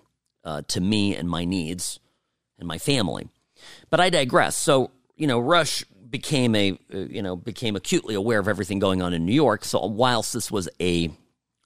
[0.44, 2.00] uh, to me and my needs
[2.60, 3.30] and my family.
[3.90, 4.56] But I digress.
[4.56, 9.02] So, you know, Rush became a, uh, you know, became acutely aware of everything going
[9.02, 9.66] on in New York.
[9.66, 11.12] So, whilst this was a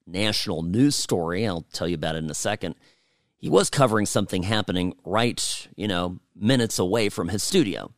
[0.07, 2.75] national news story, I'll tell you about it in a second,
[3.37, 7.91] he was covering something happening right, you know, minutes away from his studio.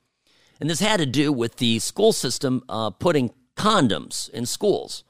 [0.62, 5.04] And this had to do with the school system uh, putting condoms in schools.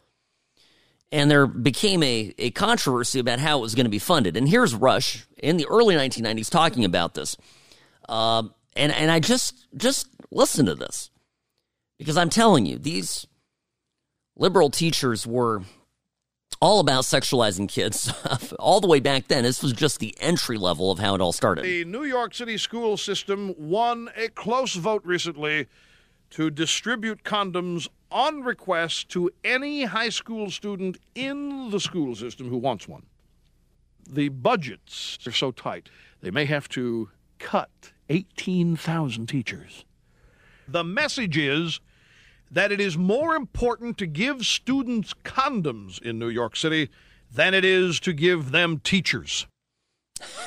[1.12, 4.38] And there became a, a controversy about how it was going to be funded.
[4.38, 7.36] And here's Rush in the early 1990s talking about this.
[8.08, 8.44] Uh,
[8.78, 11.10] and, and I just, just listen to this
[12.00, 13.28] because I'm telling you, these
[14.38, 15.64] liberal teachers were
[16.62, 18.14] all about sexualizing kids
[18.60, 19.44] all the way back then.
[19.44, 21.66] This was just the entry level of how it all started.
[21.66, 25.68] The New York City school system won a close vote recently
[26.30, 32.58] to distribute condoms on request to any high school student in the school system who
[32.58, 33.06] wants one.
[34.08, 35.90] The budgets are so tight,
[36.22, 39.86] they may have to cut 18,000 teachers.
[40.68, 41.80] The message is
[42.52, 46.90] that it is more important to give students condoms in New York City
[47.32, 49.48] than it is to give them teachers.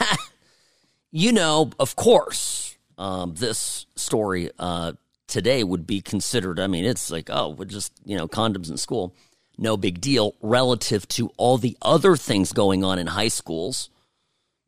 [1.11, 4.93] you know, of course, um, this story uh,
[5.27, 6.61] today would be considered.
[6.61, 9.15] I mean, it's like, oh, we're just, you know, condoms in school.
[9.57, 13.89] No big deal relative to all the other things going on in high schools,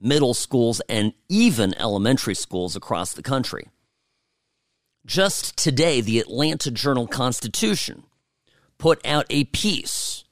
[0.00, 3.68] middle schools, and even elementary schools across the country.
[5.06, 8.02] Just today, the Atlanta Journal Constitution
[8.76, 10.24] put out a piece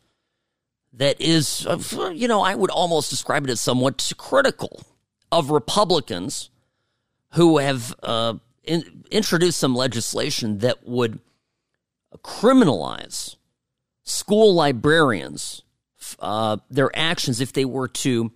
[0.93, 1.67] that is,
[2.13, 4.83] you know, I would almost describe it as somewhat critical
[5.31, 6.51] of Republicans
[7.35, 8.35] who have uh,
[8.65, 11.21] in, introduced some legislation that would
[12.19, 13.37] criminalize
[14.03, 15.63] school librarians,
[16.19, 18.33] uh, their actions if they were to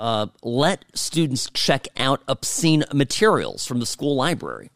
[0.00, 4.70] uh, let students check out obscene materials from the school library.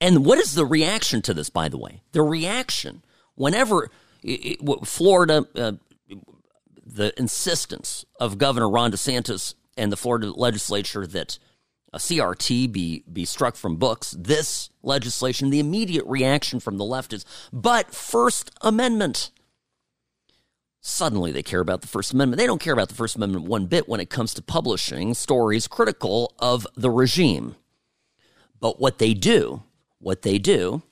[0.00, 2.02] And what is the reaction to this, by the way?
[2.12, 3.02] The reaction,
[3.34, 3.90] whenever
[4.22, 5.72] it, it, Florida, uh,
[6.84, 11.38] the insistence of Governor Ron DeSantis and the Florida legislature that
[11.92, 17.12] a CRT be, be struck from books, this legislation, the immediate reaction from the left
[17.12, 19.30] is, but First Amendment.
[20.80, 22.38] Suddenly they care about the First Amendment.
[22.38, 25.66] They don't care about the First Amendment one bit when it comes to publishing stories
[25.66, 27.56] critical of the regime.
[28.60, 29.62] But what they do
[30.06, 30.82] what they do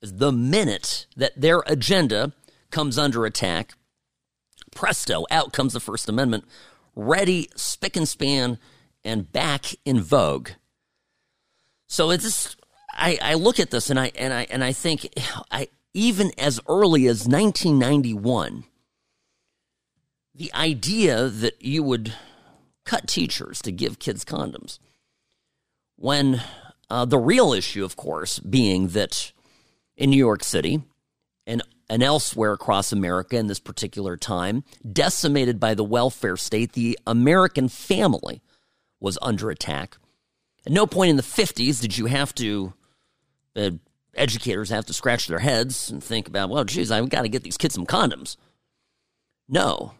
[0.00, 2.32] is the minute that their agenda
[2.70, 3.74] comes under attack,
[4.74, 6.46] presto, out comes the First Amendment,
[6.96, 8.58] ready, spick and span,
[9.04, 10.52] and back in vogue.
[11.86, 12.56] So it's
[12.96, 15.06] I, I look at this and I and I and I think
[15.50, 18.64] I even as early as 1991,
[20.34, 22.14] the idea that you would
[22.86, 24.78] cut teachers to give kids condoms
[25.96, 26.40] when
[26.90, 29.32] uh, the real issue, of course, being that
[29.96, 30.82] in New York City
[31.46, 36.98] and, and elsewhere across America in this particular time, decimated by the welfare state, the
[37.06, 38.42] American family
[38.98, 39.96] was under attack.
[40.66, 42.74] At no point in the 50s did you have to,
[43.54, 43.70] uh,
[44.14, 47.44] educators have to scratch their heads and think about, well, geez, I've got to get
[47.44, 48.36] these kids some condoms.
[49.48, 49.94] No.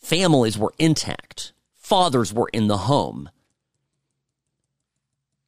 [0.00, 3.30] Families were intact, fathers were in the home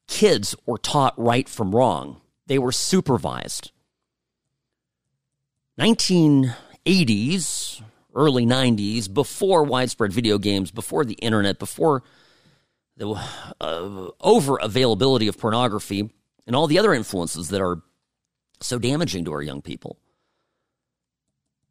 [0.06, 3.72] kids were taught right from wrong, they were supervised.
[5.78, 7.82] 1980s,
[8.14, 12.02] early 90s, before widespread video games, before the internet, before
[12.96, 13.20] the
[13.60, 16.10] uh, over availability of pornography
[16.46, 17.82] and all the other influences that are
[18.60, 19.98] so damaging to our young people.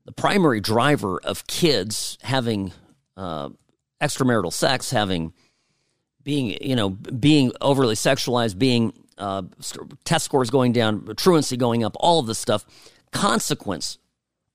[0.05, 2.73] The primary driver of kids having
[3.15, 3.49] uh,
[4.01, 5.33] extramarital sex, having
[6.23, 9.43] being you know being overly sexualized, being uh,
[10.03, 12.65] test scores going down, truancy going up, all of this stuff,
[13.11, 13.97] consequence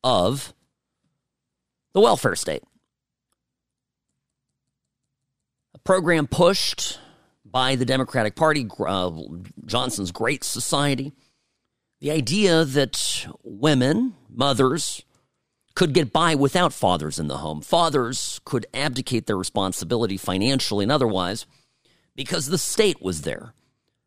[0.03, 0.53] of
[1.93, 2.63] the welfare state.
[5.75, 6.99] A program pushed
[7.45, 9.11] by the Democratic Party, uh,
[9.65, 11.13] Johnson's Great Society.
[12.01, 15.03] The idea that women, mothers,
[15.75, 17.61] could get by without fathers in the home.
[17.61, 21.47] Fathers could abdicate their responsibility financially and otherwise
[22.19, 23.55] because the state was there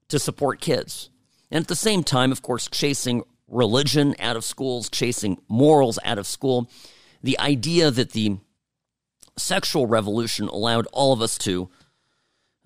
[0.09, 1.09] to support kids.
[1.49, 6.17] And at the same time, of course, chasing religion out of schools, chasing morals out
[6.17, 6.69] of school.
[7.23, 8.39] The idea that the
[9.37, 11.69] sexual revolution allowed all of us to,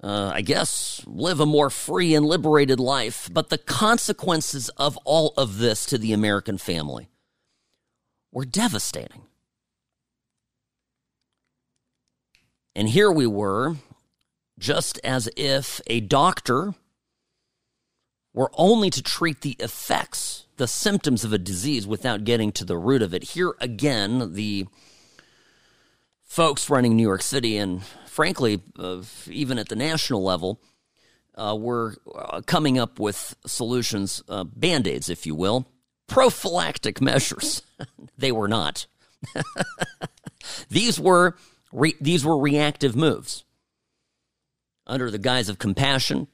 [0.01, 3.29] uh, I guess, live a more free and liberated life.
[3.31, 7.07] But the consequences of all of this to the American family
[8.31, 9.21] were devastating.
[12.75, 13.75] And here we were,
[14.57, 16.73] just as if a doctor
[18.33, 22.77] were only to treat the effects the symptoms of a disease without getting to the
[22.77, 23.23] root of it.
[23.23, 24.67] Here again, the
[26.21, 30.61] folks running New York City and frankly, uh, even at the national level,
[31.35, 35.67] uh, were uh, coming up with solutions, uh, band aids, if you will,
[36.07, 37.61] prophylactic measures.
[38.17, 38.85] they were not.
[40.69, 41.35] these were
[41.73, 43.43] re- these were reactive moves
[44.87, 46.27] under the guise of compassion,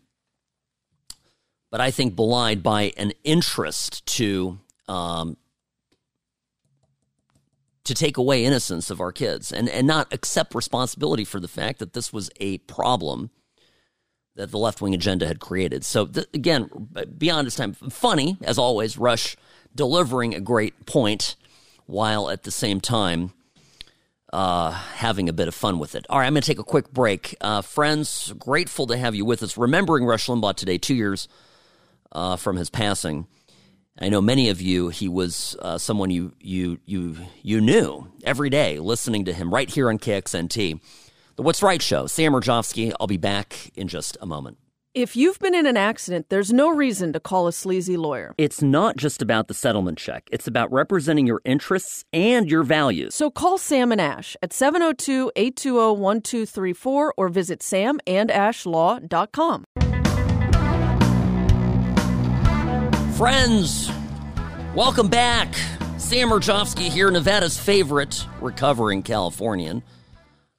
[1.69, 5.37] but I think belied by an interest to um,
[7.83, 11.79] to take away innocence of our kids and, and not accept responsibility for the fact
[11.79, 13.31] that this was a problem
[14.35, 15.83] that the left wing agenda had created.
[15.83, 16.69] So, th- again,
[17.17, 19.35] beyond its time, funny, as always, Rush
[19.73, 21.35] delivering a great point
[21.85, 23.33] while at the same time
[24.33, 26.05] uh, having a bit of fun with it.
[26.09, 27.35] All right, I'm going to take a quick break.
[27.41, 29.57] Uh, friends, grateful to have you with us.
[29.57, 31.27] Remembering Rush Limbaugh today, two years
[32.11, 33.27] uh, from his passing.
[33.99, 34.89] I know many of you.
[34.89, 39.69] He was uh, someone you you you you knew every day, listening to him right
[39.69, 40.79] here on KXNT,
[41.35, 42.07] the What's Right show.
[42.07, 42.93] Sam Mirejovsky.
[42.99, 44.57] I'll be back in just a moment.
[44.93, 48.35] If you've been in an accident, there's no reason to call a sleazy lawyer.
[48.37, 50.27] It's not just about the settlement check.
[50.33, 53.15] It's about representing your interests and your values.
[53.15, 59.63] So call Sam and Ash at 702-820-1234 or visit samandashlaw.com.
[63.15, 63.89] Friends,
[64.75, 65.55] welcome back.
[65.99, 69.83] Sam Mirejovsky here, Nevada's favorite recovering Californian.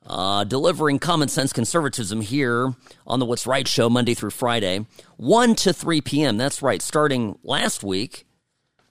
[0.05, 2.75] Uh, delivering common sense conservatism here
[3.07, 4.85] on the What's Right show, Monday through Friday,
[5.17, 6.37] 1 to 3 p.m.
[6.37, 6.83] That's right.
[6.83, 8.27] Starting last week,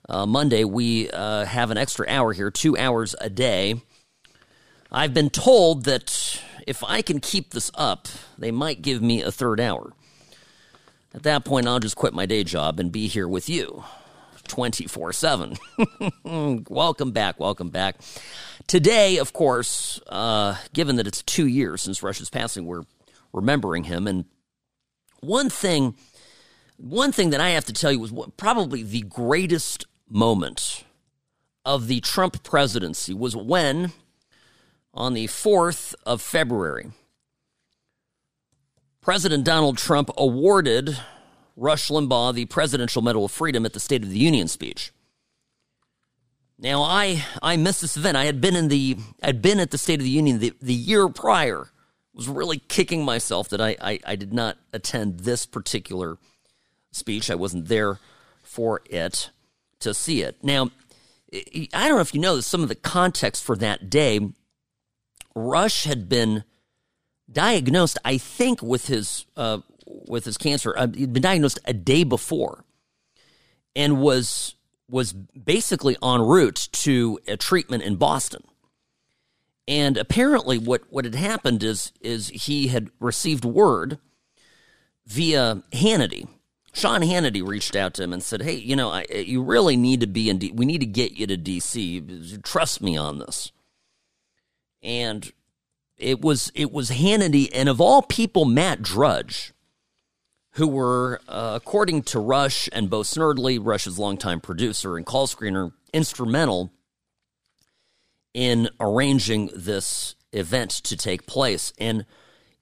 [0.08, 3.82] uh, Monday, we uh, have an extra hour here, two hours a day.
[4.90, 9.30] I've been told that if I can keep this up, they might give me a
[9.30, 9.92] third hour.
[11.14, 13.84] At that point, I'll just quit my day job and be here with you
[14.52, 15.56] 24 7.
[16.68, 17.40] welcome back.
[17.40, 17.96] Welcome back.
[18.66, 22.82] Today, of course, uh, given that it's two years since Rush's passing, we're
[23.32, 24.06] remembering him.
[24.06, 24.26] And
[25.20, 25.94] one thing,
[26.76, 30.84] one thing that I have to tell you was probably the greatest moment
[31.64, 33.92] of the Trump presidency was when,
[34.92, 36.90] on the 4th of February,
[39.00, 40.98] President Donald Trump awarded
[41.56, 44.92] Rush Limbaugh the Presidential Medal of Freedom at the State of the Union speech.
[46.58, 48.16] Now, I I missed this event.
[48.16, 50.74] I had been in the I'd been at the State of the Union the, the
[50.74, 51.68] year prior.
[52.14, 56.18] Was really kicking myself that I, I I did not attend this particular
[56.90, 57.30] speech.
[57.30, 57.98] I wasn't there
[58.42, 59.30] for it
[59.80, 60.36] to see it.
[60.42, 60.70] Now,
[61.32, 64.20] I don't know if you know some of the context for that day.
[65.34, 66.44] Rush had been
[67.30, 69.60] diagnosed, I think, with his uh,
[70.06, 70.74] with his cancer.
[70.76, 72.64] Uh, he'd been diagnosed a day before,
[73.74, 74.54] and was
[74.88, 78.42] was basically en route to a treatment in Boston.
[79.66, 83.98] And apparently, what what had happened is is he had received word
[85.06, 86.28] via Hannity.
[86.74, 90.00] Sean Hannity reached out to him and said, "Hey, you know, I, you really need
[90.00, 90.38] to be in.
[90.38, 92.42] D- we need to get you to DC.
[92.42, 93.52] Trust me on this."
[94.82, 95.32] And
[95.96, 99.51] it was it was Hannity and of all people Matt Drudge
[100.52, 105.72] who were, uh, according to Rush and Bo Snerdley, Rush's longtime producer and call screener,
[105.92, 106.72] instrumental
[108.34, 111.72] in arranging this event to take place.
[111.78, 112.04] And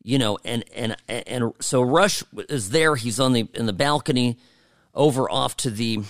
[0.03, 2.97] you know, and and and so Rush is there.
[2.97, 4.39] He's on the in the balcony,
[4.95, 6.01] over off to the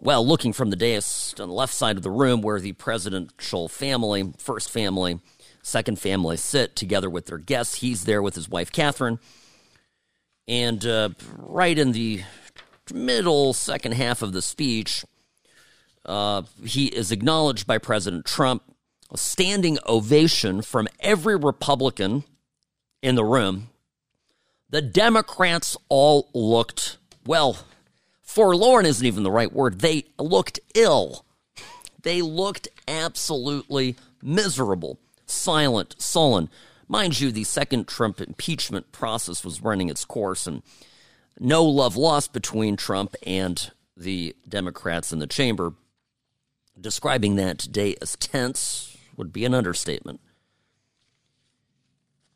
[0.00, 3.68] well, looking from the dais on the left side of the room where the presidential
[3.68, 5.20] family, first family,
[5.62, 7.76] second family sit together with their guests.
[7.76, 9.18] He's there with his wife Kathryn,
[10.50, 12.22] and uh, right in the
[12.92, 15.04] middle second half of the speech,
[16.04, 18.64] uh, he is acknowledged by President Trump.
[19.12, 22.22] A standing ovation from every Republican
[23.02, 23.70] in the room.
[24.68, 26.96] The Democrats all looked,
[27.26, 27.58] well,
[28.22, 29.80] forlorn isn't even the right word.
[29.80, 31.24] They looked ill.
[32.02, 36.48] They looked absolutely miserable, silent, sullen.
[36.90, 40.60] Mind you, the second Trump impeachment process was running its course, and
[41.38, 45.74] no love lost between Trump and the Democrats in the chamber.
[46.80, 50.20] Describing that today as tense would be an understatement.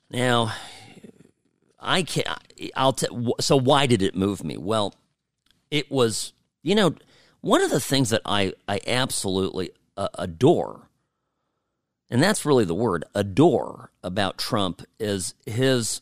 [0.08, 0.54] Now,
[1.80, 2.28] I can't.
[2.76, 3.34] I'll tell.
[3.40, 4.56] So why did it move me?
[4.56, 4.94] Well,
[5.72, 6.32] it was
[6.62, 6.94] you know
[7.40, 10.88] one of the things that I I absolutely uh, adore,
[12.14, 16.00] and that's really the word adore about Trump is his.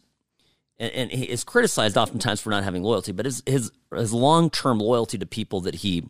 [0.78, 4.50] And, and he is criticized oftentimes for not having loyalty, but his his his long
[4.50, 6.04] term loyalty to people that he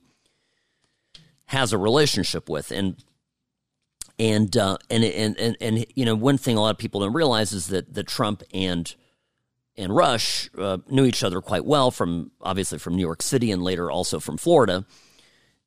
[1.46, 2.96] has a relationship with, and
[4.18, 7.12] and uh, and, and and and you know one thing a lot of people don't
[7.12, 8.92] realize is that that Trump and
[9.76, 13.62] and Rush uh, knew each other quite well from obviously from New York City and
[13.62, 14.84] later also from Florida.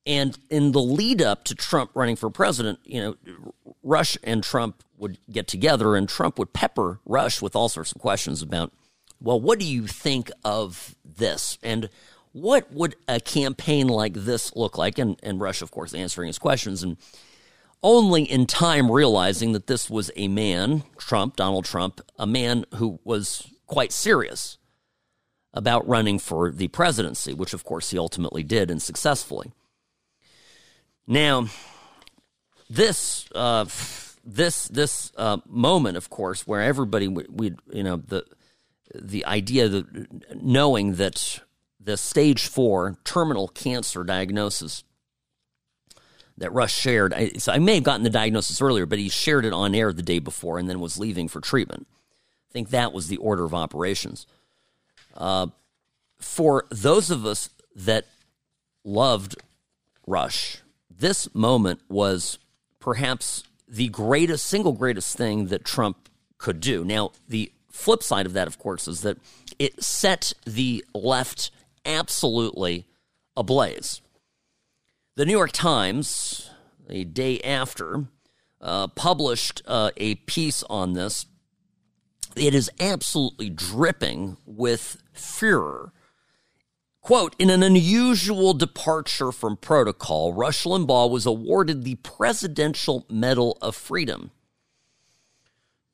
[0.06, 3.44] And in the lead up to Trump running for president, you know,
[3.82, 8.00] Rush and Trump would get together, and Trump would pepper Rush with all sorts of
[8.00, 8.72] questions about,
[9.20, 11.58] well, what do you think of this?
[11.64, 11.90] And
[12.34, 15.00] what would a campaign like this look like?
[15.00, 16.84] And, and Rush, of course, answering his questions.
[16.84, 16.98] And
[17.82, 23.00] only in time realizing that this was a man, Trump, Donald Trump, a man who
[23.04, 24.58] was quite serious
[25.54, 29.52] about running for the presidency, which of course he ultimately did and successfully.
[31.08, 31.48] Now,
[32.70, 33.66] this uh,
[34.24, 38.26] this this uh, moment, of course, where everybody we you know the
[38.94, 41.40] the idea that knowing that
[41.80, 44.84] the stage four terminal cancer diagnosis
[46.38, 47.14] that Rush shared.
[47.14, 49.94] I, so I may have gotten the diagnosis earlier, but he shared it on air
[49.94, 51.88] the day before and then was leaving for treatment.
[52.50, 54.26] I think that was the order of operations.
[55.16, 55.48] Uh,
[56.20, 58.06] for those of us that
[58.84, 59.36] loved
[60.06, 60.58] Rush,
[60.98, 62.40] this moment was
[62.80, 66.86] perhaps the greatest, single greatest thing that Trump could do.
[66.86, 69.18] Now, the flip side of that, of course, is that
[69.60, 71.52] it set the left
[71.86, 72.88] absolutely
[73.36, 74.02] ablaze.
[75.16, 76.50] The New York Times,
[76.90, 78.06] a day after,
[78.62, 81.26] uh, published uh, a piece on this.
[82.36, 85.94] It is absolutely dripping with furor.
[87.06, 93.76] Quote, in an unusual departure from protocol, Rush Limbaugh was awarded the Presidential Medal of
[93.76, 94.32] Freedom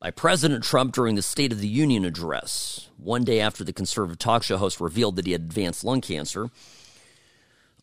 [0.00, 4.18] by President Trump during the State of the Union address, one day after the conservative
[4.18, 6.48] talk show host revealed that he had advanced lung cancer.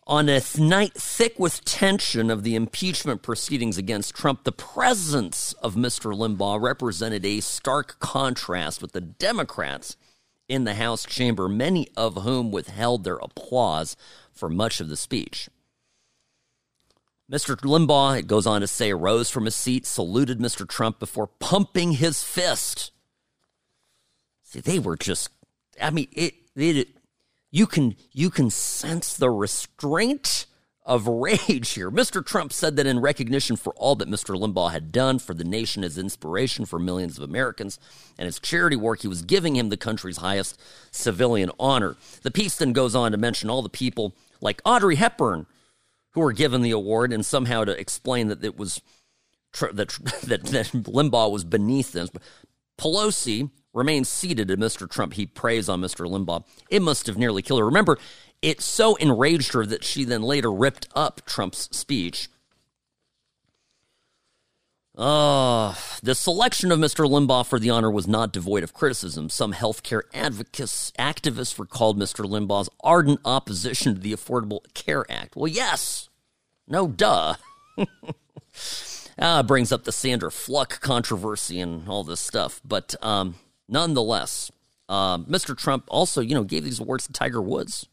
[0.08, 5.76] On a night thick with tension of the impeachment proceedings against Trump, the presence of
[5.76, 6.18] Mr.
[6.18, 9.98] Limbaugh represented a stark contrast with the Democrats
[10.50, 13.96] in the House chamber, many of whom withheld their applause
[14.34, 15.48] for much of the speech.
[17.32, 17.56] Mr.
[17.56, 20.68] Limbaugh, it goes on to say, rose from his seat, saluted Mr.
[20.68, 22.92] Trump before pumping his fist.
[24.42, 25.30] See, they were just,
[25.80, 26.88] I mean, it, it
[27.52, 30.46] you can you can sense the restraint
[30.90, 31.92] of rage here.
[31.92, 32.26] Mr.
[32.26, 34.36] Trump said that in recognition for all that Mr.
[34.36, 37.80] Limbaugh had done for the nation as inspiration for millions of Americans
[38.18, 40.60] and his charity work, he was giving him the country's highest
[40.90, 41.96] civilian honor.
[42.24, 45.46] The piece then goes on to mention all the people like Audrey Hepburn
[46.14, 48.82] who were given the award and somehow to explain that it was
[49.62, 49.90] that,
[50.24, 52.10] that, that Limbaugh was beneath this.
[52.80, 54.90] Pelosi remains seated and Mr.
[54.90, 56.10] Trump he preys on Mr.
[56.10, 56.44] Limbaugh.
[56.72, 57.66] It must have nearly killed her.
[57.66, 58.00] Remember,
[58.42, 62.30] it so enraged her that she then later ripped up Trump's speech.
[64.98, 67.10] Uh, the selection of Mr.
[67.10, 69.30] Limbaugh for the honor was not devoid of criticism.
[69.30, 72.26] Some healthcare advocates, activists recalled Mr.
[72.26, 75.38] Limbaugh's ardent opposition to the Affordable Care Act.
[75.38, 76.10] Well, yes.
[76.68, 77.36] No duh.
[79.20, 82.60] ah, brings up the Sandra Fluke controversy and all this stuff.
[82.66, 83.36] But um,
[83.70, 84.52] Nonetheless,
[84.90, 85.56] uh, Mr.
[85.56, 87.88] Trump also, you know, gave these awards to Tiger Woods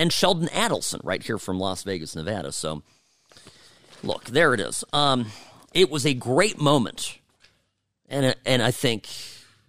[0.00, 2.52] and Sheldon Adelson right here from Las Vegas, Nevada.
[2.52, 2.82] So,
[4.02, 4.82] look, there it is.
[4.94, 5.26] Um,
[5.74, 7.18] it was a great moment,
[8.08, 9.08] and and I think,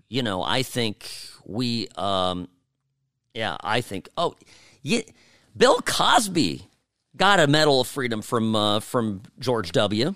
[0.08, 1.12] you know, I think
[1.46, 2.48] we, um,
[3.34, 4.08] yeah, I think.
[4.16, 4.36] Oh,
[4.82, 5.02] yeah,
[5.56, 6.66] Bill Cosby
[7.18, 10.16] got a Medal of Freedom from uh, from George W.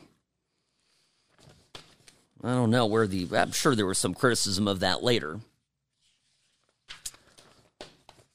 [2.41, 3.28] I don't know where the.
[3.36, 5.41] I'm sure there was some criticism of that later.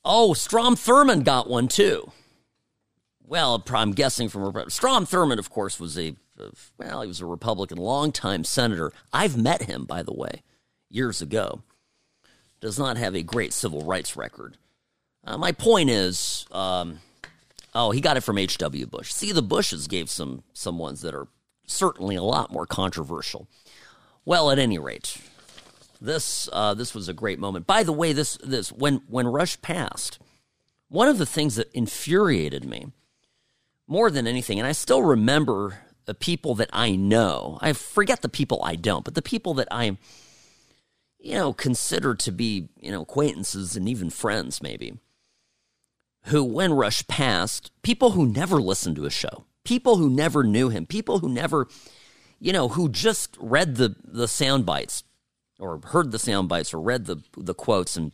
[0.05, 2.13] Oh, Strom Thurmond got one too.
[3.23, 6.17] Well, I'm guessing from Strom Thurmond, of course, was a
[6.79, 8.93] well, he was a Republican, longtime senator.
[9.13, 10.43] I've met him, by the way,
[10.89, 11.63] years ago.
[12.61, 14.57] Does not have a great civil rights record.
[15.25, 17.01] Uh, my point is, um,
[17.75, 18.87] oh, he got it from H.W.
[18.87, 19.13] Bush.
[19.13, 21.29] See, the Bushes gave some some ones that are
[21.67, 23.49] certainly a lot more controversial.
[24.25, 25.19] Well, at any rate,
[26.01, 27.67] this uh, this was a great moment.
[27.67, 30.19] By the way, this this when when Rush passed,
[30.89, 32.87] one of the things that infuriated me
[33.87, 37.59] more than anything, and I still remember the people that I know.
[37.61, 39.97] I forget the people I don't, but the people that I
[41.23, 44.99] you know consider to be you know acquaintances and even friends maybe
[46.25, 50.69] who when rush passed people who never listened to a show people who never knew
[50.69, 51.69] him people who never
[52.39, 55.05] you know who just read the the sound bites
[55.61, 58.13] or heard the sound bites or read the the quotes and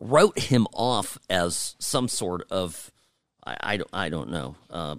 [0.00, 2.90] wrote him off as some sort of
[3.46, 4.96] I, I, don't, I don't know uh,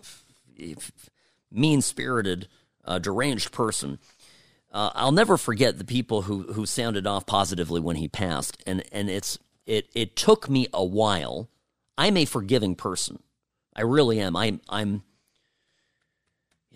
[1.51, 2.47] mean spirited
[2.85, 3.99] uh, deranged person.
[4.71, 8.83] Uh, I'll never forget the people who who sounded off positively when he passed, and
[8.91, 11.49] and it's it it took me a while.
[11.97, 13.19] I'm a forgiving person.
[13.75, 14.35] I really am.
[14.35, 15.03] I'm I'm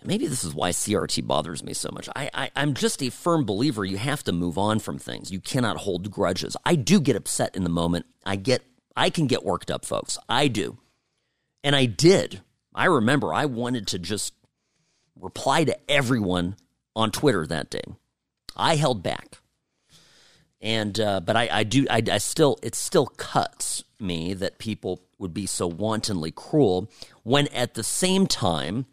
[0.04, 2.08] maybe this is why CRT bothers me so much.
[2.14, 5.30] I, I I'm just a firm believer you have to move on from things.
[5.30, 6.56] You cannot hold grudges.
[6.64, 8.06] I do get upset in the moment.
[8.24, 8.62] I get
[8.96, 10.18] I can get worked up, folks.
[10.28, 10.78] I do.
[11.64, 12.42] And I did.
[12.74, 14.34] I remember I wanted to just
[15.20, 16.56] reply to everyone
[16.96, 17.84] on Twitter that day.
[18.56, 19.38] I held back.
[20.60, 25.02] And uh, but I, I do I, I still it still cuts me that people
[25.18, 26.90] would be so wantonly cruel
[27.22, 28.86] when at the same time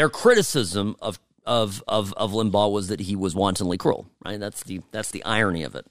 [0.00, 4.06] their criticism of of of of Limbaugh was that he was wantonly cruel.
[4.24, 4.40] Right?
[4.40, 5.86] That's the that's the irony of it.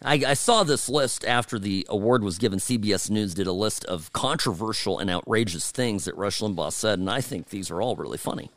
[0.00, 2.58] I, I, saw this list after the award was given.
[2.58, 7.10] CBS News did a list of controversial and outrageous things that Rush Limbaugh said, and
[7.10, 8.50] I think these are all really funny.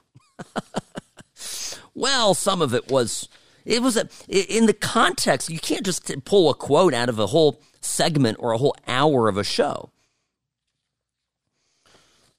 [1.93, 3.27] well, some of it was
[3.65, 5.49] it was a, in the context.
[5.49, 9.27] You can't just pull a quote out of a whole segment or a whole hour
[9.27, 9.91] of a show.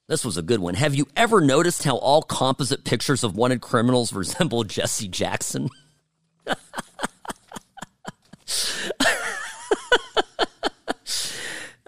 [0.07, 0.75] This was a good one.
[0.75, 5.69] Have you ever noticed how all composite pictures of wanted criminals resemble Jesse Jackson?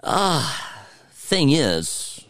[0.04, 2.26] ah, thing is,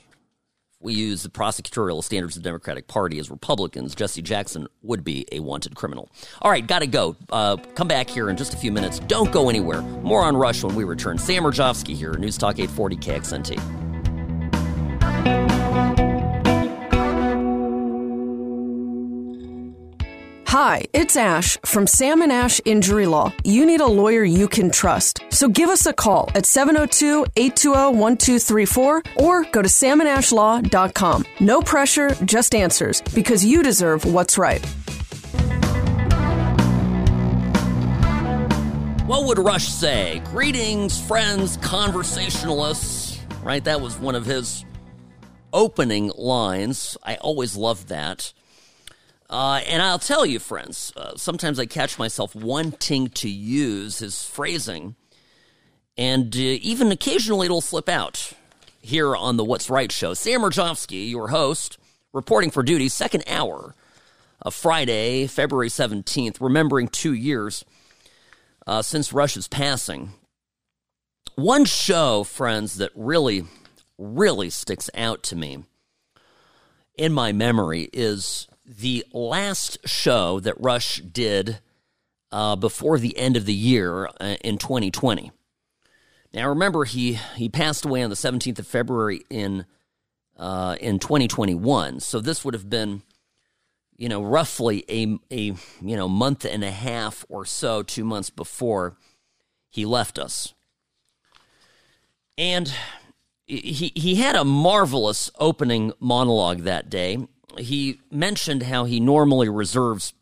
[0.79, 5.27] we use the prosecutorial standards of the Democratic Party as Republicans, Jesse Jackson would be
[5.33, 6.09] a wanted criminal.
[6.41, 7.17] All right, gotta go.
[7.31, 9.01] Uh, come back here in just a few minutes.
[9.01, 9.83] Don't go anywhere.
[9.83, 11.19] More on Rush when we return.
[11.19, 15.50] Sam Mirejovsky here, News Talk 840 KXNT.
[20.51, 23.33] Hi, it's Ash from Sam and Ash Injury Law.
[23.45, 25.21] You need a lawyer you can trust.
[25.31, 31.25] So give us a call at 702 820 1234 or go to samandashlaw.com.
[31.39, 34.59] No pressure, just answers, because you deserve what's right.
[39.07, 40.21] What would Rush say?
[40.33, 43.21] Greetings, friends, conversationalists.
[43.45, 43.63] Right?
[43.63, 44.65] That was one of his
[45.53, 46.97] opening lines.
[47.05, 48.33] I always loved that.
[49.31, 54.25] Uh, and I'll tell you, friends, uh, sometimes I catch myself wanting to use his
[54.25, 54.97] phrasing,
[55.97, 58.33] and uh, even occasionally it'll slip out
[58.81, 60.15] here on the What's Right show.
[60.15, 61.79] Sam Mirejovsky, your host,
[62.13, 63.77] reporting for duty, second hour
[64.43, 67.65] of Friday, February 17th, remembering two years
[68.67, 70.11] uh, since Rush's passing.
[71.37, 73.45] One show, friends, that really,
[73.97, 75.63] really sticks out to me
[76.99, 78.49] in my memory is
[78.79, 81.59] the last show that Rush did
[82.31, 85.33] uh, before the end of the year uh, in 2020.
[86.33, 89.67] Now, remember, he, he passed away on the 17th of February in,
[90.37, 91.99] uh, in 2021.
[91.99, 93.03] So this would have been,
[93.97, 98.31] you know, roughly a, a, you know, month and a half or so, two months
[98.31, 98.97] before
[99.69, 100.55] he left us.
[102.39, 102.73] And
[103.47, 107.19] he, he had a marvelous opening monologue that day
[107.59, 110.15] he mentioned how he normally reserves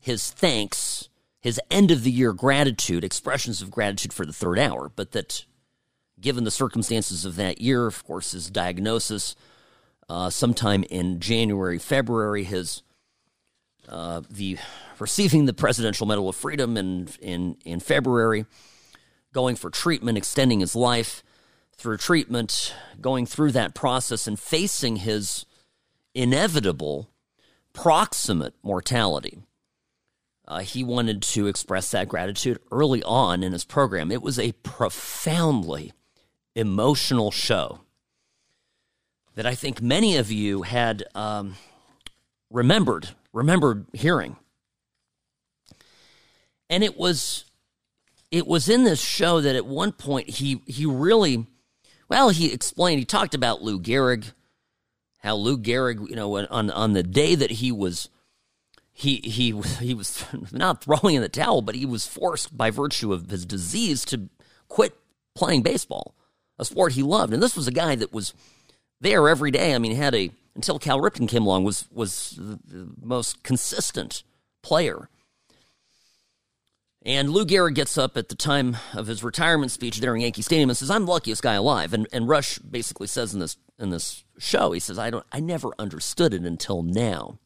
[0.00, 1.08] his thanks,
[1.40, 5.44] his end of the year gratitude, expressions of gratitude for the third hour, but that
[6.20, 9.34] given the circumstances of that year, of course, his diagnosis
[10.08, 12.82] uh, sometime in January, February, his
[13.88, 14.58] uh, the
[14.98, 18.46] receiving the Presidential Medal of Freedom in in in February,
[19.32, 21.22] going for treatment, extending his life
[21.76, 25.46] through treatment, going through that process, and facing his
[26.14, 27.10] inevitable
[27.72, 29.38] proximate mortality.
[30.46, 34.10] Uh, he wanted to express that gratitude early on in his program.
[34.10, 35.92] It was a profoundly
[36.56, 37.80] emotional show
[39.36, 41.54] that I think many of you had um,
[42.50, 44.36] remembered remembered hearing.
[46.68, 47.44] And it was
[48.30, 51.46] it was in this show that at one point he he really
[52.08, 54.32] well he explained he talked about Lou Gehrig
[55.20, 58.08] how Lou Gehrig you know on on the day that he was
[58.92, 59.50] he he
[59.80, 63.46] he was not throwing in the towel but he was forced by virtue of his
[63.46, 64.28] disease to
[64.68, 64.96] quit
[65.34, 66.14] playing baseball
[66.58, 68.34] a sport he loved and this was a guy that was
[69.00, 72.88] there every day I mean had a until Cal Ripken came along, was was the
[73.00, 74.22] most consistent
[74.62, 75.08] player.
[77.02, 80.42] And Lou Gehrig gets up at the time of his retirement speech there in Yankee
[80.42, 83.56] Stadium and says, "I'm the luckiest guy alive." And and Rush basically says in this
[83.80, 87.38] in this show, he says, "I don't, I never understood it until now."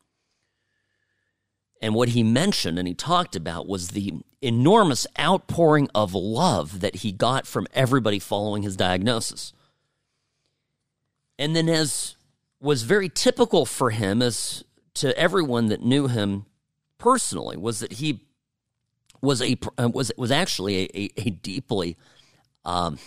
[1.80, 6.96] And what he mentioned and he talked about was the enormous outpouring of love that
[6.96, 9.52] he got from everybody following his diagnosis.
[11.38, 12.16] And then as
[12.60, 14.64] was very typical for him as
[14.94, 16.46] to everyone that knew him
[16.96, 18.24] personally was that he
[19.20, 21.96] was a was was actually a, a, a deeply
[22.64, 22.98] um,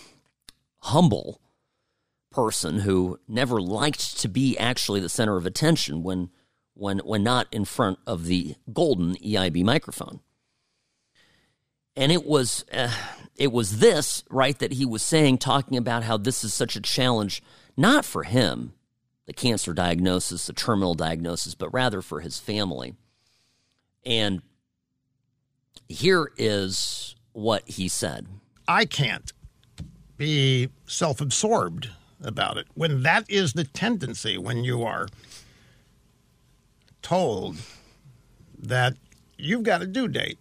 [0.80, 1.40] humble
[2.30, 6.30] person who never liked to be actually the center of attention when
[6.74, 10.20] when when not in front of the golden EIB microphone.
[11.96, 12.92] And it was uh,
[13.36, 16.80] it was this right that he was saying talking about how this is such a
[16.80, 17.42] challenge
[17.76, 18.74] not for him
[19.26, 22.94] the cancer diagnosis, the terminal diagnosis, but rather for his family.
[24.04, 24.40] And
[25.86, 28.26] here is what he said
[28.66, 29.32] I can't
[30.16, 31.90] be self absorbed
[32.22, 32.66] about it.
[32.74, 35.08] When that is the tendency, when you are
[37.02, 37.56] told
[38.58, 38.94] that
[39.36, 40.38] you've got a due date,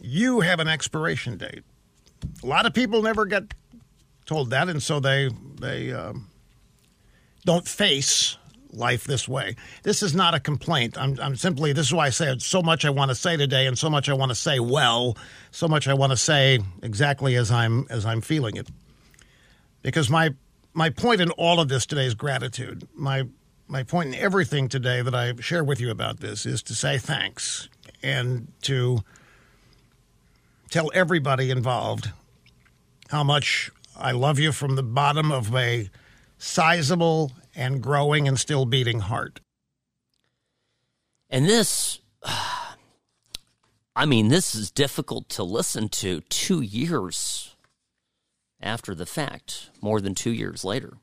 [0.00, 1.64] you have an expiration date.
[2.42, 3.54] A lot of people never get
[4.26, 5.30] told that, and so they
[5.60, 6.28] they um,
[7.44, 8.36] don't face
[8.72, 9.56] life this way.
[9.82, 10.98] This is not a complaint.
[10.98, 13.66] I'm, I'm simply, this is why I say so much I want to say today
[13.66, 15.16] and so much I want to say well,
[15.50, 18.68] so much I want to say exactly as I'm, as I'm feeling it.
[19.88, 20.34] Because my,
[20.74, 22.86] my point in all of this today is gratitude.
[22.94, 23.26] My,
[23.68, 26.98] my point in everything today that I share with you about this is to say
[26.98, 27.70] thanks
[28.02, 28.98] and to
[30.68, 32.10] tell everybody involved
[33.08, 35.88] how much I love you from the bottom of my
[36.36, 39.40] sizable and growing and still beating heart.
[41.30, 42.00] And this,
[43.96, 47.54] I mean, this is difficult to listen to two years
[48.60, 50.94] after the fact, more than two years later.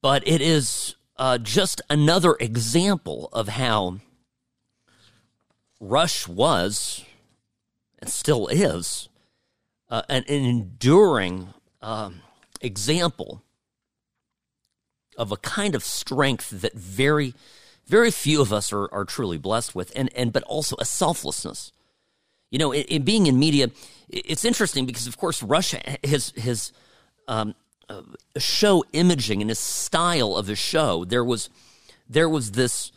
[0.00, 3.98] But it is uh, just another example of how
[5.80, 7.04] Rush was
[7.98, 9.08] and still is
[9.88, 11.48] uh, an, an, enduring
[11.82, 12.22] um,
[12.60, 13.42] example
[15.16, 17.34] of a kind of strength that very,
[17.86, 21.72] very few of us are, are truly blessed with, and, and but also a selflessness.
[22.50, 23.70] You know, in, in being in media,
[24.08, 26.72] it's interesting because, of course, Rush's his his
[27.28, 27.54] um,
[27.88, 28.02] uh,
[28.38, 31.04] show imaging and his style of his show.
[31.04, 31.50] There was
[32.08, 32.92] there was this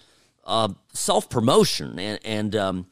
[0.46, 2.88] uh, self promotion and and, um,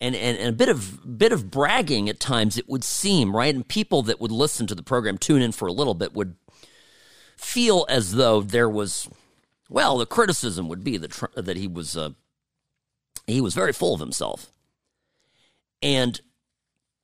[0.00, 2.56] and and and a bit of bit of bragging at times.
[2.56, 5.68] It would seem right, and people that would listen to the program, tune in for
[5.68, 6.36] a little bit, would
[7.36, 9.08] feel as though there was,
[9.68, 12.10] well, the criticism would be that that he was uh,
[13.26, 14.52] he was very full of himself.
[15.82, 16.20] And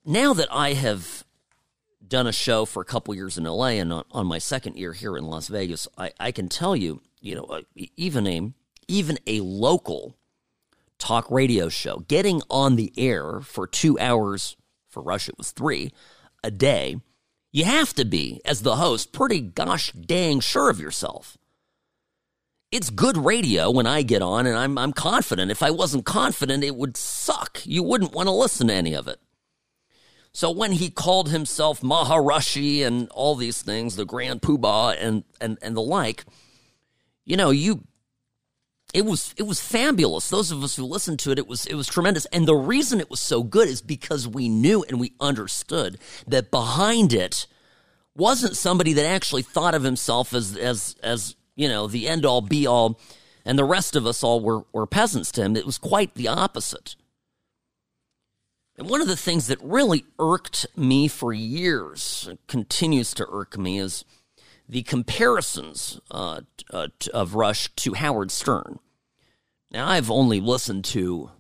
[0.07, 1.24] now that I have
[2.07, 4.92] done a show for a couple years in LA and on, on my second year
[4.92, 7.62] here in Las Vegas, I, I can tell you, you know, uh,
[7.96, 8.52] even a
[8.88, 10.16] even a local
[10.98, 14.57] talk radio show, getting on the air for two hours
[14.88, 15.92] for Rush, it was three
[16.44, 16.96] a day
[17.57, 21.38] you have to be, as the host, pretty gosh dang sure of yourself.
[22.70, 25.50] It's good radio when I get on, and I'm, I'm confident.
[25.50, 27.64] If I wasn't confident, it would suck.
[27.64, 29.20] You wouldn't want to listen to any of it.
[30.37, 35.24] So when he called himself Maha Rushie and all these things, the Grand Poobah and,
[35.41, 36.26] and, and the like,
[37.24, 37.84] you know, you
[38.93, 40.28] it was it was fabulous.
[40.28, 42.26] Those of us who listened to it, it was it was tremendous.
[42.26, 46.51] And the reason it was so good is because we knew and we understood that
[46.51, 47.47] behind it
[48.14, 52.43] wasn't somebody that actually thought of himself as as as you know the end all
[52.43, 53.01] be all,
[53.47, 55.57] and the rest of us all were were peasants to him.
[55.57, 56.95] It was quite the opposite.
[58.79, 63.79] And one of the things that really irked me for years, continues to irk me,
[63.79, 64.05] is
[64.68, 68.79] the comparisons uh, uh, of Rush to Howard Stern.
[69.70, 71.31] Now, I've only listened to,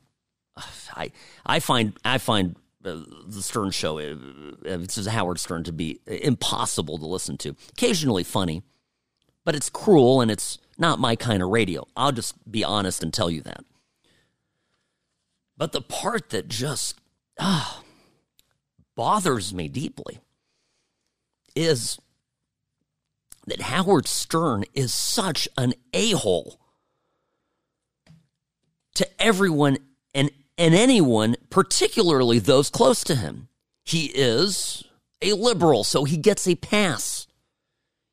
[0.94, 1.12] I
[1.44, 4.14] I find I find uh, the Stern show, uh,
[4.62, 7.54] this is Howard Stern, to be impossible to listen to.
[7.72, 8.62] Occasionally funny,
[9.44, 11.86] but it's cruel and it's not my kind of radio.
[11.96, 13.64] I'll just be honest and tell you that.
[15.56, 17.00] But the part that just
[18.96, 20.18] bothers me deeply
[21.54, 21.98] is
[23.46, 26.60] that Howard Stern is such an a hole
[28.94, 29.78] to everyone
[30.14, 33.48] and, and anyone, particularly those close to him.
[33.84, 34.84] He is
[35.22, 37.26] a liberal, so he gets a pass.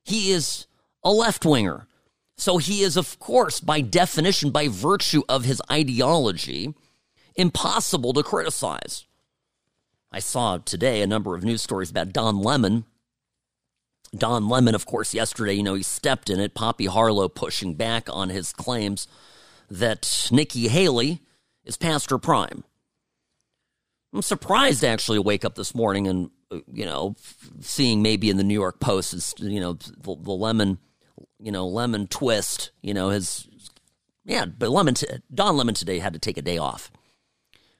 [0.03, 0.67] He is
[1.03, 1.88] a left winger,
[2.38, 6.74] so he is, of course, by definition, by virtue of his ideology,
[7.36, 9.05] impossible to criticize.
[10.14, 12.86] I saw today a number of news stories about Don Lemon
[14.16, 16.53] Don Lemon, of course, yesterday, you know, he stepped in it.
[16.53, 19.07] Poppy Harlow pushing back on his claims
[19.70, 21.22] that Nikki Haley
[21.66, 22.64] is past her prime.
[24.14, 27.16] I'm surprised to actually wake up this morning and, uh, you know,
[27.61, 30.78] seeing maybe in the New York Post, is, you know, the, the lemon,
[31.39, 33.47] you know, lemon twist, you know, his,
[34.26, 34.93] yeah, but Lemon,
[35.34, 36.91] Don Lemon today had to take a day off.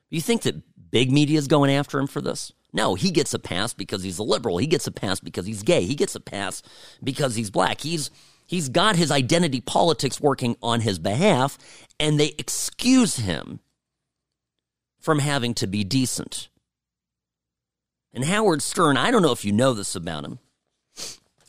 [0.10, 0.56] You think that
[0.94, 2.54] big media is going after him for this?
[2.72, 4.60] No, he gets a pass because he's a liberal.
[4.60, 5.84] He gets a pass because he's gay.
[5.84, 6.62] He gets a pass
[7.04, 7.82] because he's black.
[7.82, 8.12] He's
[8.46, 11.58] he's got his identity politics working on his behalf,
[12.00, 13.60] and they excuse him
[15.00, 16.48] from having to be decent.
[18.14, 20.39] And Howard Stern, I don't know if you know this about him.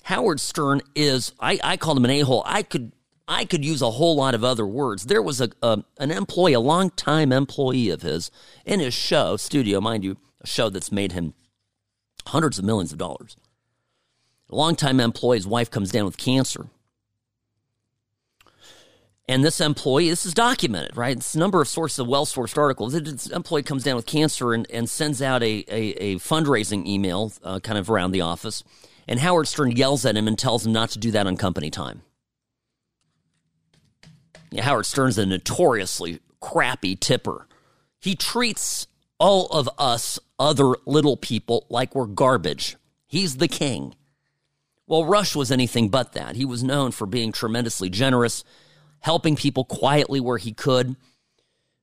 [0.05, 2.42] Howard Stern is I, I called him an a-hole.
[2.47, 2.92] I could
[3.26, 5.04] I could use a whole lot of other words.
[5.04, 8.30] There was a, a an employee, a longtime employee of his,
[8.66, 11.34] in his show studio, mind you, a show that's made him
[12.26, 13.36] hundreds of millions of dollars.
[14.50, 16.66] A longtime employee's wife comes down with cancer.
[19.26, 21.16] And this employee, this is documented, right?
[21.16, 22.92] It's a number of sources of well sourced articles.
[22.92, 27.32] This employee comes down with cancer and, and sends out a, a, a fundraising email
[27.42, 28.62] uh, kind of around the office.
[29.08, 31.70] And Howard Stern yells at him and tells him not to do that on company
[31.70, 32.02] time.
[34.61, 37.46] Howard Stern's a notoriously crappy tipper.
[38.00, 38.86] He treats
[39.18, 42.76] all of us other little people like we're garbage.
[43.07, 43.94] He's the king.
[44.86, 46.36] Well, Rush was anything but that.
[46.36, 48.44] He was known for being tremendously generous,
[49.00, 50.96] helping people quietly where he could,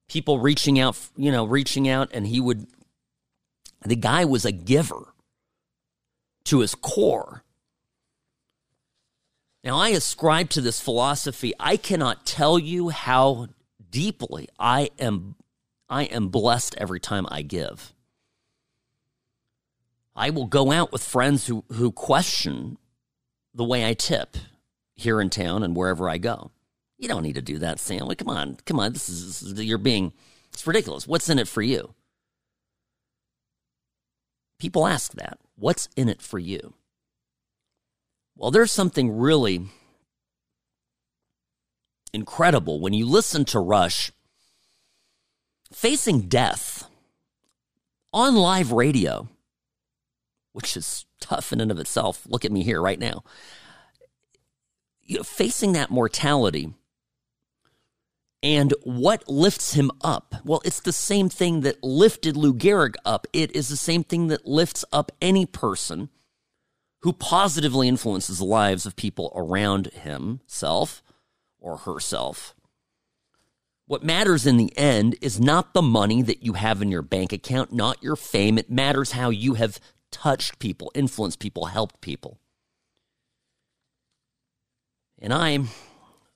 [0.08, 2.68] people reaching out, you know, reaching out, and he would.
[3.84, 5.14] The guy was a giver
[6.46, 7.44] to his core.
[9.64, 11.54] Now, I ascribe to this philosophy.
[11.60, 13.48] I cannot tell you how
[13.90, 15.36] deeply I am
[15.90, 17.94] I am blessed every time I give.
[20.16, 22.78] I will go out with friends who, who question
[23.54, 24.38] the way I tip
[24.96, 26.52] here in town and wherever I go.
[26.98, 28.06] You don't need to do that, Sam.
[28.06, 28.94] Like, come on, come on.
[28.94, 30.14] This is, this is you're being
[30.54, 31.08] it's ridiculous.
[31.08, 31.94] What's in it for you?
[34.60, 35.40] People ask that.
[35.56, 36.74] What's in it for you?
[38.36, 39.68] Well, there's something really
[42.14, 44.12] incredible when you listen to Rush
[45.72, 46.88] facing death
[48.14, 49.30] on live radio,
[50.54, 52.24] which is tough in and of itself.
[52.28, 53.24] Look at me here right now.
[55.02, 56.74] You know, facing that mortality
[58.44, 60.36] and what lifts him up?
[60.44, 63.28] Well, it's the same thing that lifted Lou Gehrig up.
[63.34, 66.10] It is the same thing that lifts up any person
[67.02, 71.02] who positively influences the lives of people around himself
[71.60, 72.56] or herself.
[73.88, 77.34] What matters in the end is not the money that you have in your bank
[77.34, 78.58] account, not your fame.
[78.58, 79.80] It matters how you have
[80.12, 82.40] touched people, influenced people, helped people.
[85.20, 85.70] And I'm,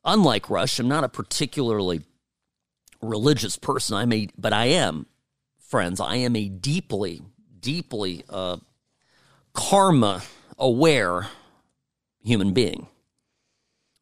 [0.03, 2.01] unlike Rush, I'm not a particularly
[3.01, 3.95] religious person.
[3.97, 5.05] I'm a, but I am,
[5.59, 7.21] friends, I am a deeply,
[7.59, 8.57] deeply uh,
[9.53, 10.23] karma
[10.57, 11.27] aware
[12.23, 12.87] human being.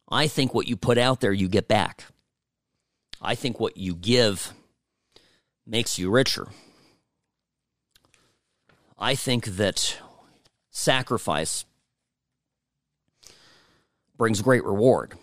[0.08, 2.04] I think what you put out there, you get back.
[3.20, 4.52] I think what you give
[5.66, 6.48] makes you richer.
[8.98, 9.98] I think that
[10.70, 11.64] sacrifice
[14.16, 15.14] brings great reward.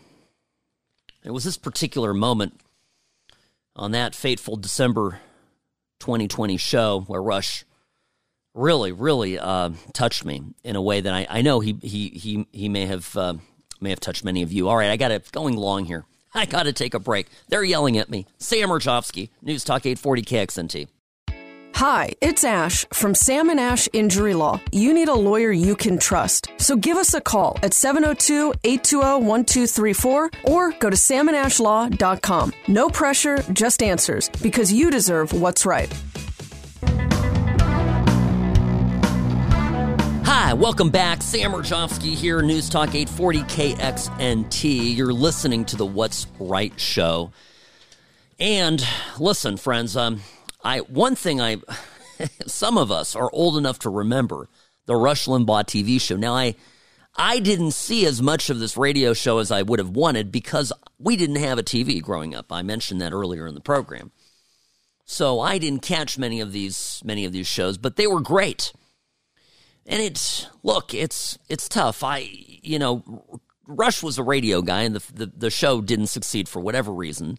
[1.24, 2.60] It was this particular moment
[3.76, 5.20] on that fateful December
[6.00, 7.64] 2020 show where Rush
[8.54, 12.48] really, really uh, touched me in a way that I, I know he he he
[12.52, 13.36] he may have uh,
[13.80, 14.70] may have touched many of you.
[14.70, 16.06] All right, I got it going long here.
[16.34, 17.28] I got to take a break.
[17.50, 18.26] They're yelling at me.
[18.38, 20.88] Sam Mirejovsky, News Talk 840 KXNT.
[21.76, 24.62] Hi, it's Ash from Sam and Ash Injury Law.
[24.72, 26.48] You need a lawyer you can trust.
[26.58, 32.54] So give us a call at 702 820 1234 or go to samandashlaw.com.
[32.68, 35.92] No pressure, just answers because you deserve what's right.
[40.34, 41.22] Hi, welcome back.
[41.22, 44.96] Sam Mirejovsky here, News Talk 840 KXNT.
[44.96, 47.34] You're listening to the What's Right show.
[48.40, 48.82] And
[49.20, 50.22] listen, friends, um,
[50.64, 51.58] I one thing I
[52.48, 54.48] some of us are old enough to remember
[54.86, 56.16] the Rush Limbaugh TV show.
[56.16, 56.56] Now I
[57.18, 60.72] I didn't see as much of this radio show as I would have wanted because
[60.98, 62.54] we didn't have a TV growing up.
[62.54, 64.14] I mentioned that earlier in the program.
[65.04, 68.72] So I didn't catch many of these many of these shows, but they were great.
[69.86, 72.04] And it's look, it's it's tough.
[72.04, 72.30] I
[72.64, 76.60] you know, Rush was a radio guy and the the, the show didn't succeed for
[76.60, 77.38] whatever reason.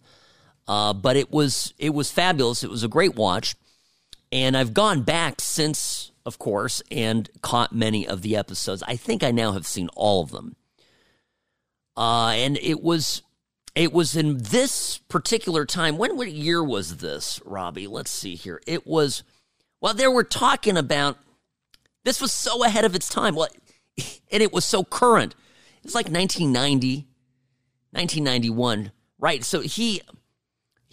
[0.67, 2.63] Uh, but it was it was fabulous.
[2.63, 3.55] It was a great watch,
[4.31, 8.81] and I've gone back since, of course, and caught many of the episodes.
[8.87, 10.55] I think I now have seen all of them.
[11.97, 13.23] Uh, and it was
[13.75, 15.97] it was in this particular time.
[15.97, 17.87] When what year was this, Robbie?
[17.87, 18.61] Let's see here.
[18.65, 19.23] It was
[19.81, 21.17] well, they were talking about
[22.03, 23.35] this was so ahead of its time.
[23.35, 23.49] Well,
[24.31, 25.35] and it was so current.
[25.83, 27.07] It's like 1990,
[27.91, 29.43] 1991, right?
[29.43, 30.01] So he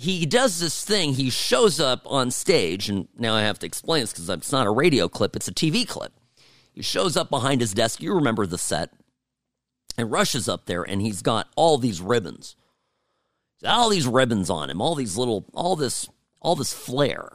[0.01, 1.13] he does this thing.
[1.13, 4.67] He shows up on stage, and now I have to explain this because it's not
[4.67, 6.13] a radio clip, it's a TV clip.
[6.73, 8.01] He shows up behind his desk.
[8.01, 8.95] You remember the set.
[9.99, 12.57] And rushes up there, and he's got all these ribbons.
[13.63, 16.09] All these ribbons on him, all these little, all this,
[16.41, 17.33] all this flair.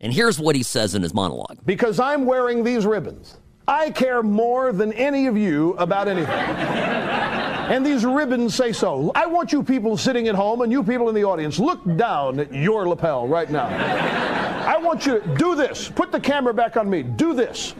[0.00, 1.58] And here's what he says in his monologue.
[1.66, 3.36] Because I'm wearing these ribbons.
[3.68, 6.30] I care more than any of you about anything.
[6.30, 9.12] and these ribbons say so.
[9.14, 12.40] I want you people sitting at home and you people in the audience, look down
[12.40, 13.68] at your lapel right now.
[14.66, 15.88] I want you to do this.
[15.88, 17.02] Put the camera back on me.
[17.02, 17.74] Do this.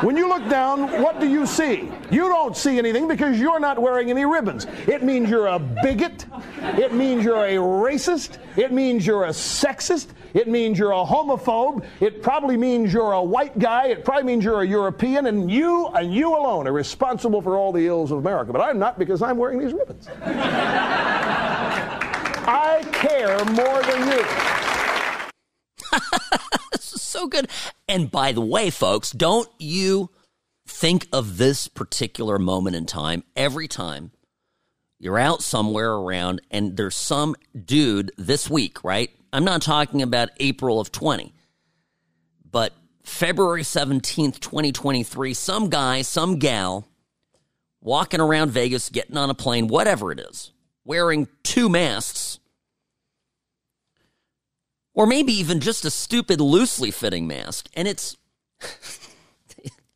[0.00, 1.90] When you look down, what do you see?
[2.10, 4.66] You don't see anything because you're not wearing any ribbons.
[4.86, 6.26] It means you're a bigot.
[6.78, 8.38] It means you're a racist.
[8.56, 10.08] It means you're a sexist.
[10.34, 11.84] It means you're a homophobe.
[12.00, 13.86] It probably means you're a white guy.
[13.86, 15.26] It probably means you're a European.
[15.26, 18.52] And you and you alone are responsible for all the ills of America.
[18.52, 20.08] But I'm not because I'm wearing these ribbons.
[22.46, 24.83] I care more than you.
[26.80, 27.48] so good.
[27.88, 30.10] And by the way, folks, don't you
[30.66, 34.10] think of this particular moment in time every time
[34.98, 39.10] you're out somewhere around and there's some dude this week, right?
[39.32, 41.34] I'm not talking about April of 20,
[42.50, 42.72] but
[43.02, 46.88] February 17th, 2023, some guy, some gal
[47.80, 50.52] walking around Vegas, getting on a plane, whatever it is,
[50.84, 52.38] wearing two masks
[54.94, 57.68] or maybe even just a stupid loosely fitting mask.
[57.74, 58.16] And it's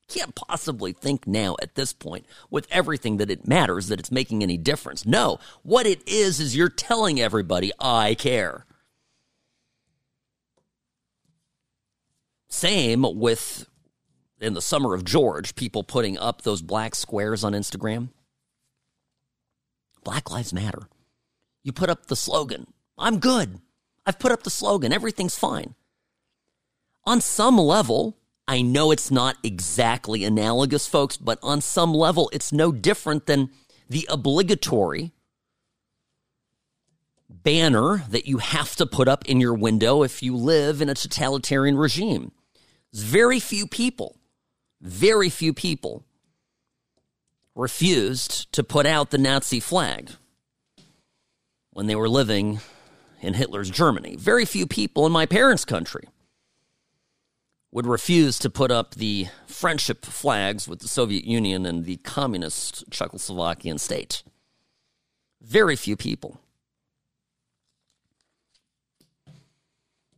[0.09, 4.43] can't possibly think now at this point with everything that it matters that it's making
[4.43, 5.07] any difference.
[5.07, 8.65] No, what it is is you're telling everybody I care.
[12.49, 13.67] Same with
[14.41, 18.09] in the summer of George, people putting up those black squares on Instagram.
[20.05, 20.89] Black Lives Matter.
[21.63, 23.61] You put up the slogan, I'm good.
[24.09, 25.75] I've put up the slogan, everything's fine.
[27.05, 28.17] On some level,
[28.49, 33.51] I know it's not exactly analogous, folks, but on some level, it's no different than
[33.87, 35.13] the obligatory
[37.29, 40.95] banner that you have to put up in your window if you live in a
[40.95, 42.33] totalitarian regime.
[42.91, 44.17] There's very few people,
[44.81, 46.03] very few people
[47.55, 50.13] refused to put out the Nazi flag
[51.73, 52.61] when they were living
[53.21, 54.17] in Hitler's Germany.
[54.17, 56.09] Very few people in my parents' country
[57.71, 62.89] would refuse to put up the friendship flags with the Soviet Union and the communist
[62.91, 64.23] Czechoslovakian state.
[65.41, 66.41] Very few people.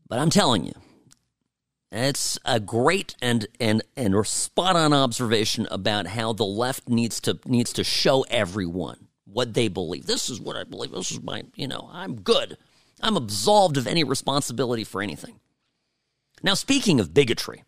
[0.09, 0.74] But I'm telling you,
[1.92, 7.38] it's a great and and and spot on observation about how the left needs to
[7.44, 10.07] needs to show everyone what they believe.
[10.07, 10.92] This is what I believe.
[10.92, 12.57] This is my, you know, I'm good.
[13.03, 15.40] I'm absolved of any responsibility for anything.
[16.42, 17.64] Now, speaking of bigotry,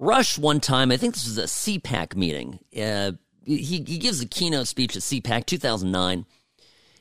[0.00, 2.60] Rush one time, I think this was a CPAC meeting.
[2.74, 3.12] Uh,
[3.44, 6.24] he, he gives a keynote speech at CPAC 2009,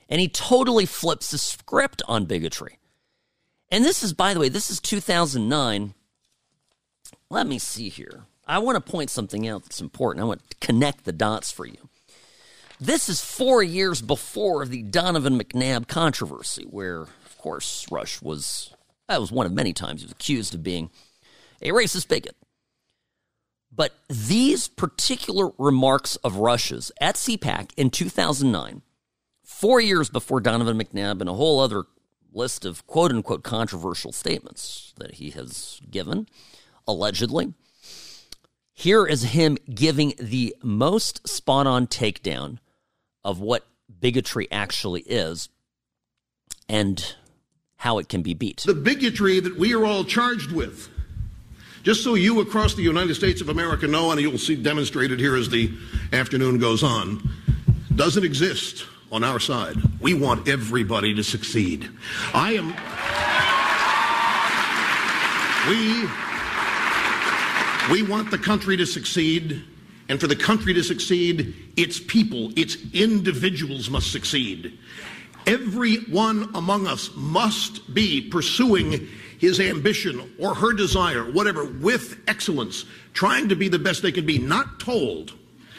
[0.10, 2.78] and he totally flips the script on bigotry.
[3.72, 5.94] And this is, by the way, this is 2009.
[7.30, 8.26] Let me see here.
[8.46, 10.22] I want to point something out that's important.
[10.22, 11.88] I want to connect the dots for you.
[12.82, 17.06] This is four years before the Donovan McNabb controversy, where,
[17.40, 18.74] course, Rush was,
[19.08, 20.90] that was one of many times he was accused of being
[21.62, 22.36] a racist bigot.
[23.72, 28.82] But these particular remarks of Rush's at CPAC in 2009,
[29.44, 31.86] four years before Donovan McNabb and a whole other
[32.32, 36.28] list of quote unquote controversial statements that he has given,
[36.88, 37.54] allegedly,
[38.74, 42.60] here is him giving the most spot on takedown
[43.24, 43.68] of what
[44.00, 45.50] bigotry actually is
[46.70, 47.16] and
[47.80, 48.64] how it can be beat.
[48.66, 50.90] The bigotry that we are all charged with
[51.84, 55.36] just so you across the United States of America know, and you'll see demonstrated here
[55.38, 55.72] as the
[56.12, 57.22] afternoon goes on,
[57.96, 59.78] doesn't exist on our side.
[60.02, 61.90] We want everybody to succeed.
[62.34, 62.76] I am.
[65.70, 66.04] We,
[67.94, 69.64] we want the country to succeed,
[70.10, 74.78] and for the country to succeed, its people, its individuals must succeed.
[75.48, 79.08] Everyone among us must be pursuing
[79.40, 84.26] his ambition or her desire, whatever, with excellence, trying to be the best they can
[84.26, 85.34] be, not told,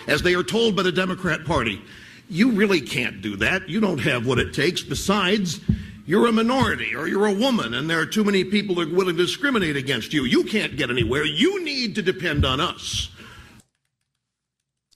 [0.07, 1.81] as they are told by the Democrat Party,
[2.29, 3.69] you really can't do that.
[3.69, 4.83] You don't have what it takes.
[4.83, 5.61] Besides,
[6.07, 8.95] you're a minority or you're a woman and there are too many people that are
[8.95, 10.25] willing to discriminate against you.
[10.25, 11.25] You can't get anywhere.
[11.25, 13.11] You need to depend on us.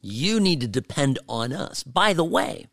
[0.01, 1.83] You need to depend on us.
[1.83, 2.67] By the way,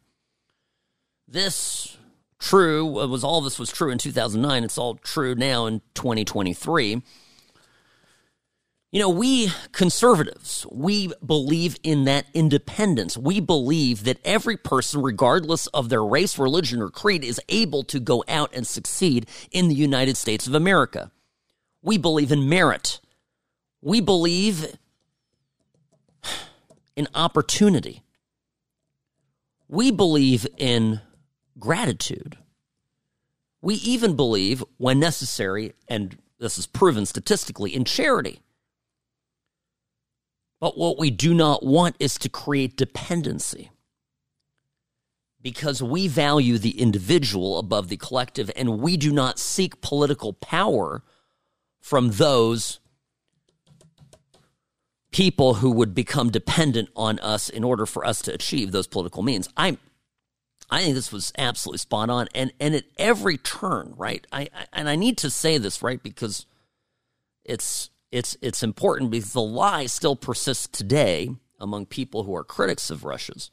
[1.32, 1.98] this
[2.40, 7.02] true was all this was true in 2009 it's all true now in 2023
[8.92, 13.18] you know we conservatives we believe in that independence.
[13.18, 18.00] We believe that every person regardless of their race religion or creed is able to
[18.00, 21.12] go out and succeed in the united states of america.
[21.84, 23.00] We believe in merit.
[23.82, 24.76] We believe
[26.96, 28.04] in opportunity.
[29.68, 31.02] We believe in
[31.60, 32.38] gratitude.
[33.62, 38.40] We even believe, when necessary, and this is proven statistically, in charity.
[40.60, 43.72] But what we do not want is to create dependency
[45.42, 51.04] because we value the individual above the collective and we do not seek political power
[51.80, 52.80] from those
[55.12, 59.24] people who would become dependent on us in order for us to achieve those political
[59.24, 59.50] means.
[59.58, 59.78] I'm
[60.72, 64.26] I think this was absolutely spot on, and and at every turn, right?
[64.32, 66.46] I, I and I need to say this right because
[67.44, 72.90] it's it's it's important because the lie still persists today among people who are critics
[72.90, 73.52] of Rush's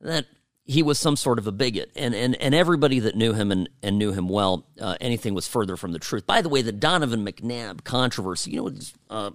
[0.00, 0.26] that
[0.64, 3.68] he was some sort of a bigot, and and and everybody that knew him and
[3.82, 6.26] and knew him well, uh, anything was further from the truth.
[6.26, 8.72] By the way, the Donovan McNabb controversy, you know,
[9.10, 9.30] uh,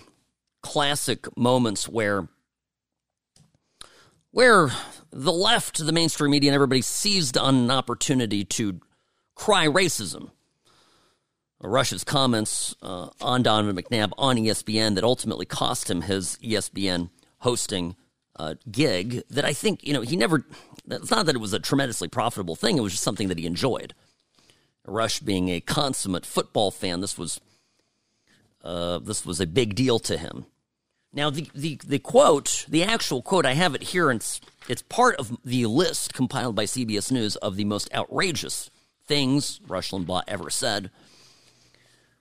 [0.63, 2.27] classic moments where
[4.31, 4.71] where
[5.11, 8.79] the left, the mainstream media, and everybody seized on an opportunity to
[9.35, 10.31] cry racism
[11.61, 17.09] Rush's comments uh, on Donovan McNabb on ESPN that ultimately cost him his ESPN
[17.39, 17.95] hosting
[18.37, 19.23] uh, gig.
[19.29, 20.45] That I think, you know, he never,
[20.89, 23.45] it's not that it was a tremendously profitable thing, it was just something that he
[23.45, 23.93] enjoyed.
[24.85, 27.39] Rush being a consummate football fan, this was
[28.63, 30.45] uh, this was a big deal to him.
[31.13, 34.39] Now, the, the, the quote, the actual quote, I have it here, and it's,
[34.69, 38.69] it's part of the list compiled by CBS News of the most outrageous
[39.05, 40.89] things Rush Limbaugh ever said.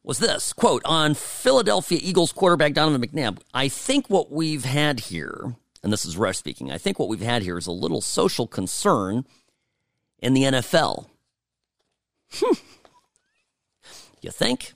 [0.03, 3.39] Was this quote on Philadelphia Eagles quarterback Donovan McNabb?
[3.53, 7.21] I think what we've had here, and this is Rush speaking, I think what we've
[7.21, 9.27] had here is a little social concern
[10.19, 11.07] in the NFL.
[14.21, 14.75] You think?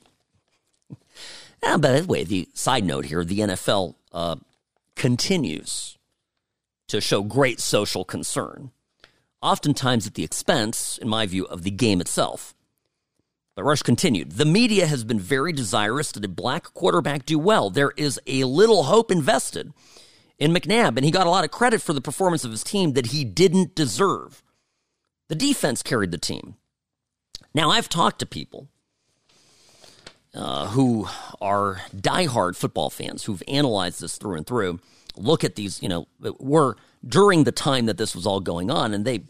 [1.62, 4.36] By the way, the side note here the NFL uh,
[4.96, 5.98] continues
[6.88, 8.70] to show great social concern,
[9.42, 12.53] oftentimes at the expense, in my view, of the game itself.
[13.54, 17.70] But Rush continued The media has been very desirous that a black quarterback do well.
[17.70, 19.72] There is a little hope invested
[20.38, 22.94] in McNabb, and he got a lot of credit for the performance of his team
[22.94, 24.42] that he didn't deserve.
[25.28, 26.56] The defense carried the team.
[27.54, 28.68] Now, I've talked to people
[30.34, 31.06] uh, who
[31.40, 34.80] are diehard football fans who've analyzed this through and through.
[35.16, 36.08] Look at these, you know,
[36.40, 36.76] were
[37.06, 39.22] during the time that this was all going on, and they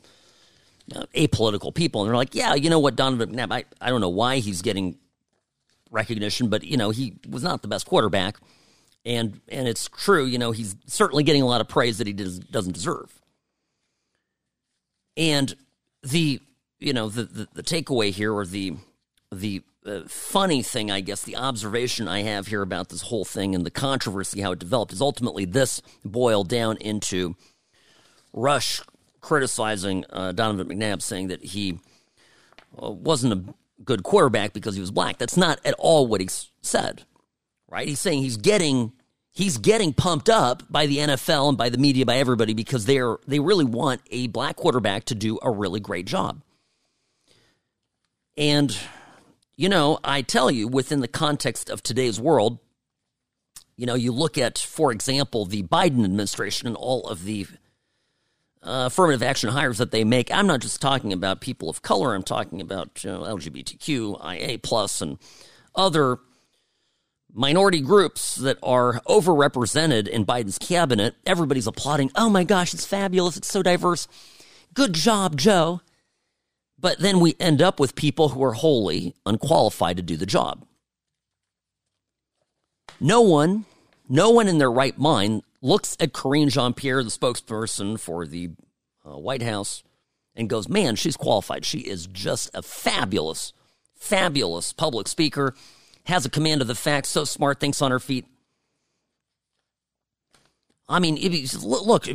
[0.90, 4.08] apolitical people, and they're like, yeah, you know what, Donovan McNabb, I, I don't know
[4.08, 4.98] why he's getting
[5.90, 8.36] recognition, but you know, he was not the best quarterback,
[9.04, 12.12] and and it's true, you know, he's certainly getting a lot of praise that he
[12.12, 13.12] does, doesn't deserve.
[15.16, 15.54] And
[16.02, 16.40] the
[16.78, 18.74] you know the, the, the takeaway here or the
[19.32, 23.54] the uh, funny thing i guess the observation i have here about this whole thing
[23.54, 27.34] and the controversy how it developed is ultimately this boiled down into
[28.32, 28.80] rush
[29.24, 31.78] criticizing uh, donovan mcnabb saying that he
[32.82, 36.28] uh, wasn't a good quarterback because he was black that's not at all what he
[36.60, 37.04] said
[37.68, 38.92] right he's saying he's getting
[39.34, 43.18] he's getting pumped up by the NFL and by the media, by everybody, because they're
[43.26, 46.40] they really want a black quarterback to do a really great job.
[48.36, 48.76] And
[49.56, 52.58] you know, I tell you, within the context of today's world,
[53.76, 57.46] you know, you look at, for example, the Biden administration and all of the
[58.64, 60.32] uh, affirmative action hires that they make.
[60.32, 62.14] I'm not just talking about people of color.
[62.14, 65.18] I'm talking about you know, LGBTQ, IA plus, and
[65.74, 66.18] other
[67.32, 71.16] minority groups that are overrepresented in Biden's cabinet.
[71.26, 72.10] Everybody's applauding.
[72.14, 73.36] Oh my gosh, it's fabulous.
[73.36, 74.08] It's so diverse.
[74.72, 75.80] Good job, Joe.
[76.78, 80.66] But then we end up with people who are wholly unqualified to do the job.
[83.00, 83.64] No one,
[84.08, 88.50] no one in their right mind looks at Karine Jean Pierre, the spokesperson for the
[89.04, 89.82] uh, White House,
[90.36, 91.64] and goes, man, she's qualified.
[91.64, 93.52] She is just a fabulous,
[93.96, 95.54] fabulous public speaker
[96.06, 98.26] has a command of the facts, so smart, thinks on her feet.
[100.86, 101.16] I mean,
[101.62, 102.06] look,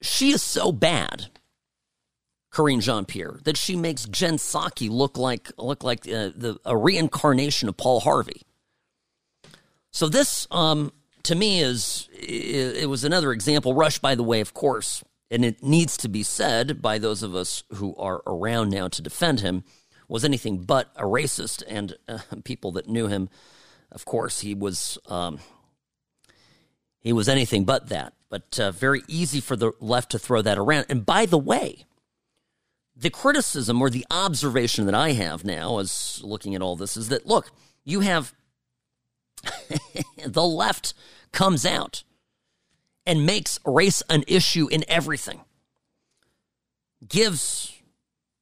[0.00, 1.26] she is so bad,
[2.52, 6.76] Karine Jean Pierre, that she makes Jen Psaki look like look like uh, the a
[6.76, 8.42] reincarnation of Paul Harvey.
[9.92, 10.92] So this, um,
[11.24, 13.74] to me, is it, was another example.
[13.74, 17.34] Rush, by the way, of course, and it needs to be said by those of
[17.34, 19.64] us who are around now to defend him
[20.08, 23.28] was anything but a racist, and uh, people that knew him,
[23.90, 25.38] of course, he was um,
[27.00, 28.12] he was anything but that.
[28.28, 30.86] But uh, very easy for the left to throw that around.
[30.88, 31.84] And by the way,
[32.96, 37.08] the criticism or the observation that I have now, as looking at all this, is
[37.08, 37.50] that look,
[37.84, 38.32] you have
[40.26, 40.94] the left
[41.32, 42.04] comes out
[43.06, 45.40] and makes race an issue in everything,
[47.06, 47.80] gives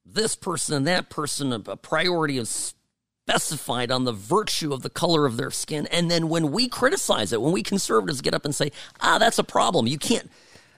[0.05, 4.89] this person and that person, a, a priority of specified on the virtue of the
[4.89, 5.87] color of their skin.
[5.87, 9.39] And then when we criticize it, when we conservatives get up and say, ah, that's
[9.39, 10.29] a problem, you can't,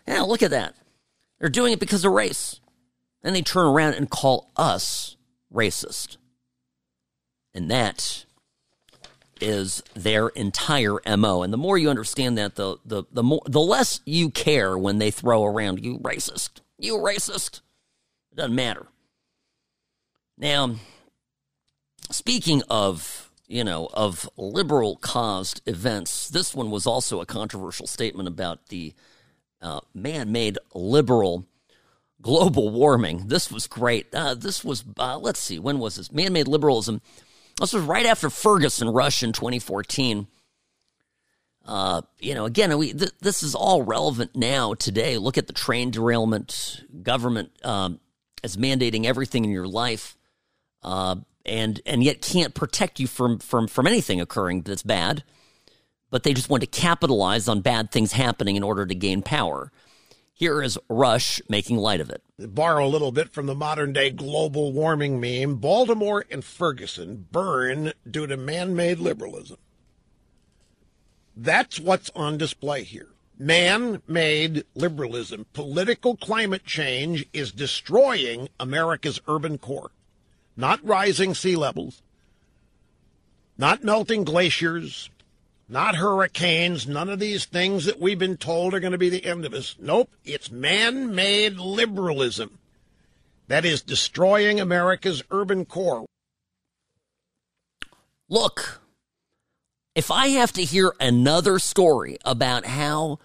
[0.07, 0.75] yeah, look at that.
[1.39, 2.59] They're doing it because of race.
[3.21, 5.17] Then they turn around and call us
[5.53, 6.17] racist.
[7.53, 8.25] And that
[9.43, 11.43] is their entire MO.
[11.43, 14.97] And the more you understand that, the the the more the less you care when
[14.97, 16.61] they throw around you racist.
[16.77, 17.61] You racist.
[18.31, 18.87] It doesn't matter.
[20.37, 20.75] Now,
[22.09, 28.27] speaking of, you know, of liberal caused events, this one was also a controversial statement
[28.27, 28.93] about the
[29.61, 31.45] uh, man made liberal
[32.21, 33.27] global warming.
[33.27, 34.07] This was great.
[34.13, 36.11] Uh, this was, uh, let's see, when was this?
[36.11, 37.01] Man made liberalism.
[37.63, 40.27] This was right after Ferguson Rush in 2014.
[41.65, 45.17] Uh, you know, again, we th- this is all relevant now today.
[45.17, 46.83] Look at the train derailment.
[47.03, 48.01] Government um,
[48.43, 50.17] is mandating everything in your life
[50.83, 51.15] uh,
[51.45, 55.23] and and yet can't protect you from from from anything occurring that's bad.
[56.09, 59.71] But they just want to capitalize on bad things happening in order to gain power.
[60.35, 62.23] Here is Rush making light of it.
[62.39, 65.57] Borrow a little bit from the modern day global warming meme.
[65.57, 69.57] Baltimore and Ferguson burn due to man made liberalism.
[71.37, 73.09] That's what's on display here.
[73.37, 75.45] Man made liberalism.
[75.53, 79.91] Political climate change is destroying America's urban core.
[80.55, 82.03] Not rising sea levels,
[83.57, 85.09] not melting glaciers,
[85.67, 89.25] not hurricanes, none of these things that we've been told are going to be the
[89.25, 89.75] end of us.
[89.79, 92.59] Nope, it's man made liberalism
[93.47, 96.05] that is destroying America's urban core.
[98.29, 98.81] Look,
[99.95, 103.19] if I have to hear another story about how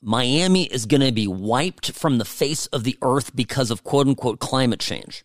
[0.00, 4.06] Miami is going to be wiped from the face of the earth because of quote
[4.06, 5.24] unquote climate change,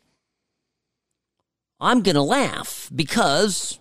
[1.79, 3.79] I'm going to laugh because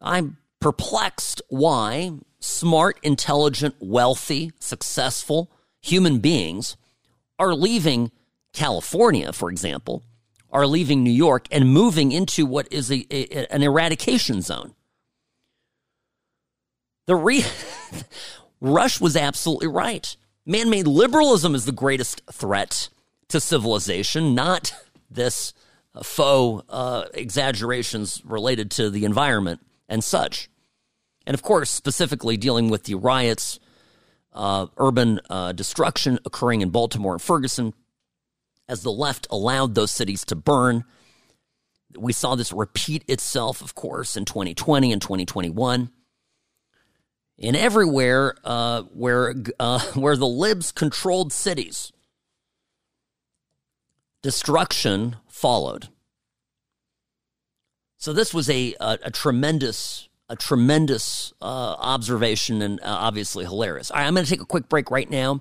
[0.00, 5.50] I'm perplexed why smart, intelligent, wealthy, successful
[5.80, 6.76] human beings
[7.38, 8.10] are leaving
[8.52, 10.02] California, for example,
[10.50, 14.74] are leaving New York and moving into what is a, a an eradication zone.
[17.06, 17.44] The re-
[18.60, 20.16] Rush was absolutely right.
[20.44, 22.88] Man made liberalism is the greatest threat
[23.28, 24.74] to civilization, not
[25.10, 25.54] this
[26.02, 29.60] faux uh, exaggerations related to the environment
[29.90, 30.48] and such.
[31.26, 33.58] And of course, specifically dealing with the riots,
[34.32, 37.74] uh, urban uh, destruction occurring in Baltimore and Ferguson,
[38.68, 40.84] as the left allowed those cities to burn.
[41.98, 45.90] We saw this repeat itself, of course, in 2020 and 2021.
[47.42, 51.92] And everywhere uh, where uh, where the libs controlled cities,
[54.22, 55.88] destruction followed.
[58.00, 63.90] So this was a, a, a tremendous a tremendous uh, observation and uh, obviously hilarious.
[63.90, 65.40] All right, I'm going to take a quick break right now.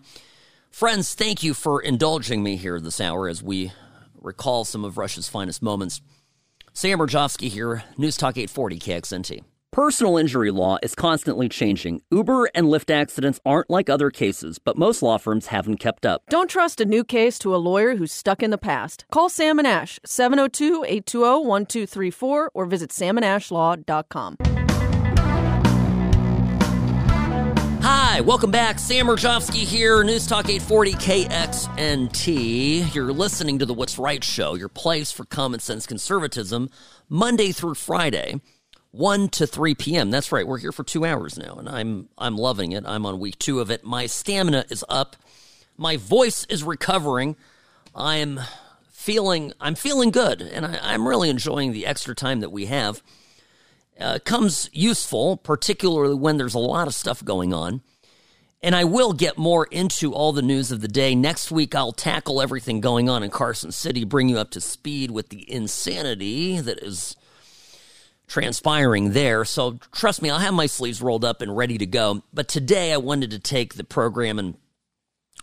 [0.71, 3.71] Friends, thank you for indulging me here this hour as we
[4.19, 6.01] recall some of Rush's finest moments.
[6.73, 9.43] Sam Mirejovsky here, News Talk 840 KXNT.
[9.71, 12.01] Personal injury law is constantly changing.
[12.09, 16.23] Uber and Lyft accidents aren't like other cases, but most law firms haven't kept up.
[16.27, 19.05] Don't trust a new case to a lawyer who's stuck in the past.
[19.11, 24.37] Call Sam and Ash, 702 820 1234, or visit samandashlaw.com.
[27.81, 28.79] Hi, welcome back.
[28.79, 32.95] Sam Mirejovsky here, News Talk 840 KXNT.
[32.95, 36.71] You're listening to the What's Right Show, your place for common sense conservatism,
[37.07, 38.41] Monday through Friday,
[38.91, 40.09] 1 to 3 p.m.
[40.11, 42.83] That's right, we're here for two hours now, and I'm I'm loving it.
[42.85, 43.83] I'm on week two of it.
[43.83, 45.15] My stamina is up.
[45.77, 47.35] My voice is recovering.
[47.95, 48.39] I'm
[48.89, 53.03] feeling I'm feeling good, and I, am really enjoying the extra time that we have
[53.99, 57.81] uh, comes useful, particularly when there's a lot of stuff going on.
[58.61, 61.15] And I will get more into all the news of the day.
[61.15, 65.11] Next week, I'll tackle everything going on in Carson City, bring you up to speed
[65.11, 67.15] with the insanity that is
[68.29, 69.43] transpiring there.
[69.43, 72.23] So trust me, I'll have my sleeves rolled up and ready to go.
[72.33, 74.55] But today, I wanted to take the program and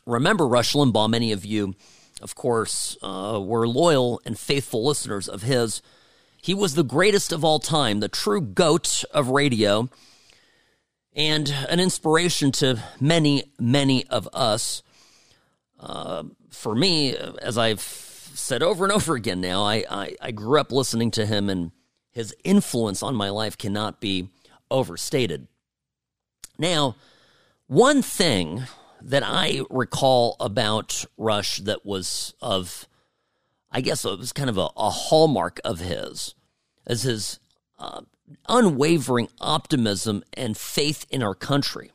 [0.06, 1.10] remember Rush Limbaugh.
[1.10, 1.74] Many of you,
[2.22, 5.82] of course, uh, were loyal and faithful listeners of his.
[6.40, 9.90] He was the greatest of all time, the true goat of radio,
[11.12, 14.82] and an inspiration to many, many of us.
[15.80, 20.60] Uh, for me, as I've said over and over again now, I, I, I grew
[20.60, 21.72] up listening to him, and
[22.16, 24.30] his influence on my life cannot be
[24.70, 25.48] overstated.
[26.58, 26.96] Now,
[27.66, 28.62] one thing
[29.02, 32.88] that I recall about Rush that was of,
[33.70, 36.34] I guess it was kind of a, a hallmark of his,
[36.86, 37.38] is his
[37.78, 38.00] uh,
[38.48, 41.92] unwavering optimism and faith in our country.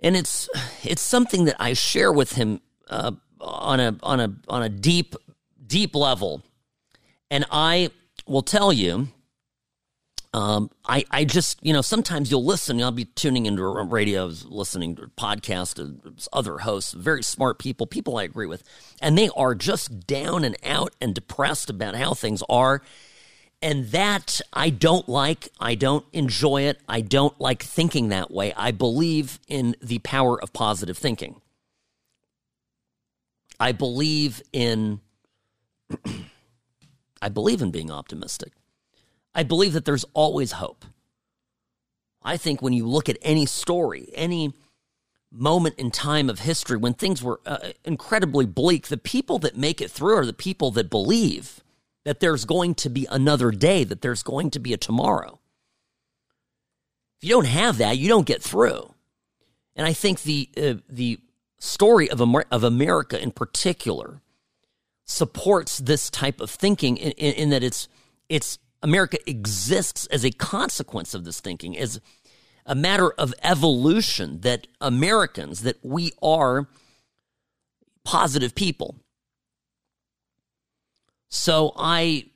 [0.00, 0.48] And it's
[0.82, 5.14] it's something that I share with him uh, on a on a on a deep
[5.66, 6.42] deep level,
[7.30, 7.90] and I
[8.26, 9.08] will tell you
[10.34, 12.82] um, I, I just, you know, sometimes you'll listen.
[12.82, 18.24] I'll be tuning into radios, listening to podcasts, other hosts, very smart people, people I
[18.24, 18.62] agree with,
[19.00, 22.82] and they are just down and out and depressed about how things are.
[23.60, 25.48] And that I don't like.
[25.58, 26.78] I don't enjoy it.
[26.88, 28.52] I don't like thinking that way.
[28.56, 31.40] I believe in the power of positive thinking.
[33.58, 35.00] I believe in
[37.20, 38.52] I believe in being optimistic.
[39.34, 40.84] I believe that there's always hope.
[42.22, 44.52] I think when you look at any story, any
[45.30, 49.80] moment in time of history when things were uh, incredibly bleak, the people that make
[49.80, 51.62] it through are the people that believe
[52.04, 55.38] that there's going to be another day, that there's going to be a tomorrow.
[57.20, 58.94] If you don't have that, you don't get through.
[59.76, 61.20] And I think the uh, the
[61.58, 64.22] story of, Amer- of America in particular
[65.08, 67.88] supports this type of thinking in, in, in, that it's
[68.28, 72.00] it's America exists as a consequence of this thinking, as
[72.66, 76.68] a matter of evolution that Americans, that we are
[78.04, 78.96] positive people.
[81.30, 82.26] So I,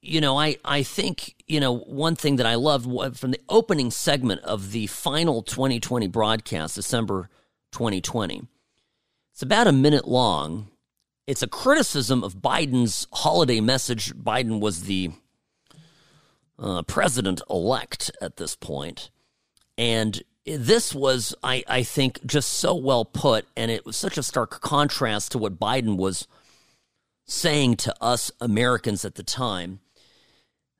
[0.00, 3.90] you know, I, I think, you know, one thing that I loved from the opening
[3.90, 7.28] segment of the final 2020 broadcast, December
[7.72, 8.46] 2020,
[9.32, 10.68] it's about a minute long.
[11.26, 14.14] It's a criticism of Biden's holiday message.
[14.14, 15.12] Biden was the
[16.58, 19.10] uh, president elect at this point.
[19.78, 23.46] And this was, I, I think, just so well put.
[23.56, 26.28] And it was such a stark contrast to what Biden was
[27.24, 29.80] saying to us Americans at the time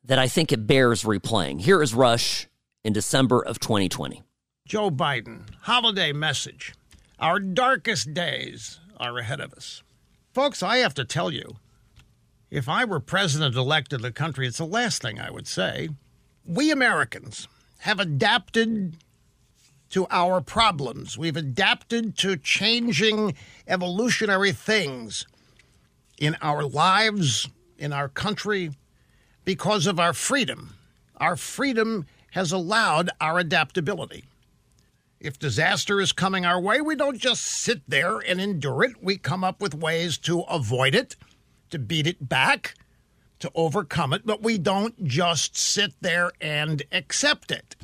[0.04, 1.62] that I think it bears replaying.
[1.62, 2.48] Here is Rush
[2.84, 4.22] in December of 2020.
[4.66, 6.74] Joe Biden, holiday message.
[7.18, 9.82] Our darkest days are ahead of us.
[10.34, 11.58] Folks, I have to tell you,
[12.50, 15.90] if I were president elect of the country, it's the last thing I would say.
[16.44, 17.46] We Americans
[17.78, 18.96] have adapted
[19.90, 21.16] to our problems.
[21.16, 23.36] We've adapted to changing
[23.68, 25.24] evolutionary things
[26.18, 27.48] in our lives,
[27.78, 28.72] in our country,
[29.44, 30.74] because of our freedom.
[31.18, 34.24] Our freedom has allowed our adaptability.
[35.24, 39.02] If disaster is coming our way, we don't just sit there and endure it.
[39.02, 41.16] We come up with ways to avoid it,
[41.70, 42.74] to beat it back,
[43.38, 47.74] to overcome it, but we don't just sit there and accept it.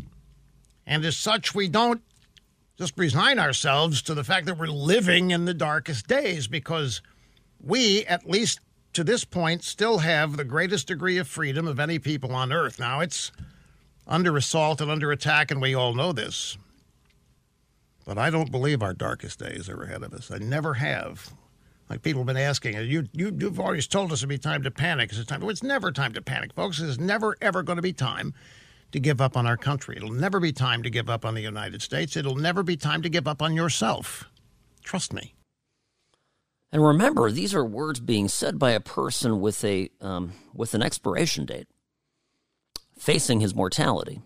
[0.86, 2.02] And as such, we don't
[2.76, 7.00] just resign ourselves to the fact that we're living in the darkest days because
[7.58, 8.60] we, at least
[8.92, 12.78] to this point, still have the greatest degree of freedom of any people on earth.
[12.78, 13.32] Now, it's
[14.06, 16.58] under assault and under attack, and we all know this.
[18.10, 20.32] But I don't believe our darkest days are ahead of us.
[20.32, 21.32] I never have.
[21.88, 24.70] Like people have been asking, you, you, you've always told us it'd be time to
[24.72, 25.12] panic.
[25.12, 25.42] It's time.
[25.42, 26.80] Well, it's never time to panic, folks.
[26.80, 28.34] It's never, ever going to be time
[28.90, 29.96] to give up on our country.
[29.96, 32.16] It'll never be time to give up on the United States.
[32.16, 34.24] It'll never be time to give up on yourself.
[34.82, 35.34] Trust me.
[36.72, 40.82] And remember, these are words being said by a person with a um, with an
[40.82, 41.68] expiration date,
[42.98, 44.20] facing his mortality.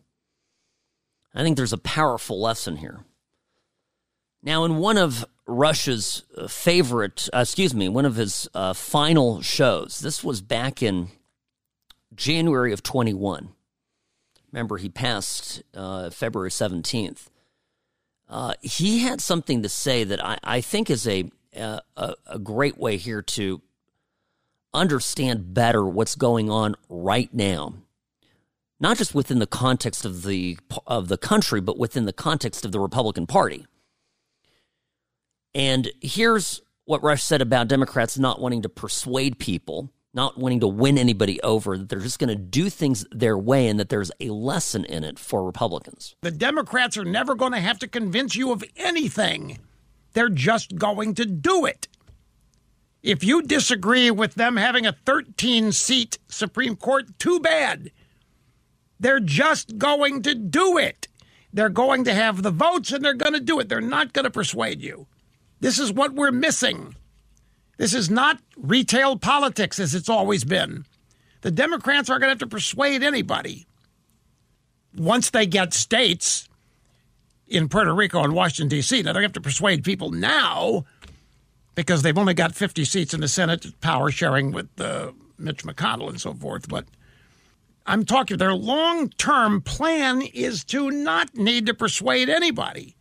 [1.35, 3.05] I think there's a powerful lesson here.
[4.45, 9.41] Now, in one of Rush's uh, favorite, uh, excuse me, one of his uh, final
[9.41, 11.09] shows, this was back in
[12.15, 13.55] January of 21.
[14.53, 17.29] Remember, he passed uh, February 17th.
[18.29, 21.81] Uh, he had something to say that I, I think is a, a,
[22.27, 23.63] a great way here to
[24.75, 27.75] understand better what's going on right now
[28.81, 32.73] not just within the context of the of the country, but within the context of
[32.73, 33.67] the Republican Party.
[35.55, 40.69] And here's what Rush said about Democrats not wanting to persuade people, not wanting to
[40.69, 44.11] win anybody over, that they're just going to do things their way and that there's
[44.21, 46.17] a lesson in it for Republicans.
[46.23, 49.59] The Democrats are never going to have to convince you of anything,
[50.13, 51.89] they're just going to do it.
[53.03, 57.91] If you disagree with them having a 13 seat Supreme Court, too bad.
[58.99, 61.09] They're just going to do it.
[61.53, 63.69] They're going to have the votes and they're going to do it.
[63.69, 65.07] They're not going to persuade you.
[65.65, 66.95] This is what we're missing.
[67.79, 70.85] This is not retail politics as it's always been.
[71.41, 73.65] The Democrats aren't going to have to persuade anybody.
[74.95, 76.51] Once they get states
[77.47, 80.85] in Puerto Rico and Washington, D.C., now they have to persuade people now
[81.75, 86.11] because they've only got 50 seats in the Senate, power sharing with uh, Mitch McConnell
[86.11, 86.69] and so forth.
[86.69, 86.85] But
[87.87, 92.97] I'm talking, their long term plan is to not need to persuade anybody.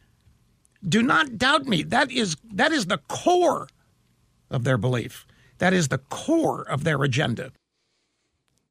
[0.88, 1.84] Do not doubt me.
[1.84, 3.68] That is that is the core
[4.50, 5.26] of their belief.
[5.60, 7.52] That is the core of their agenda.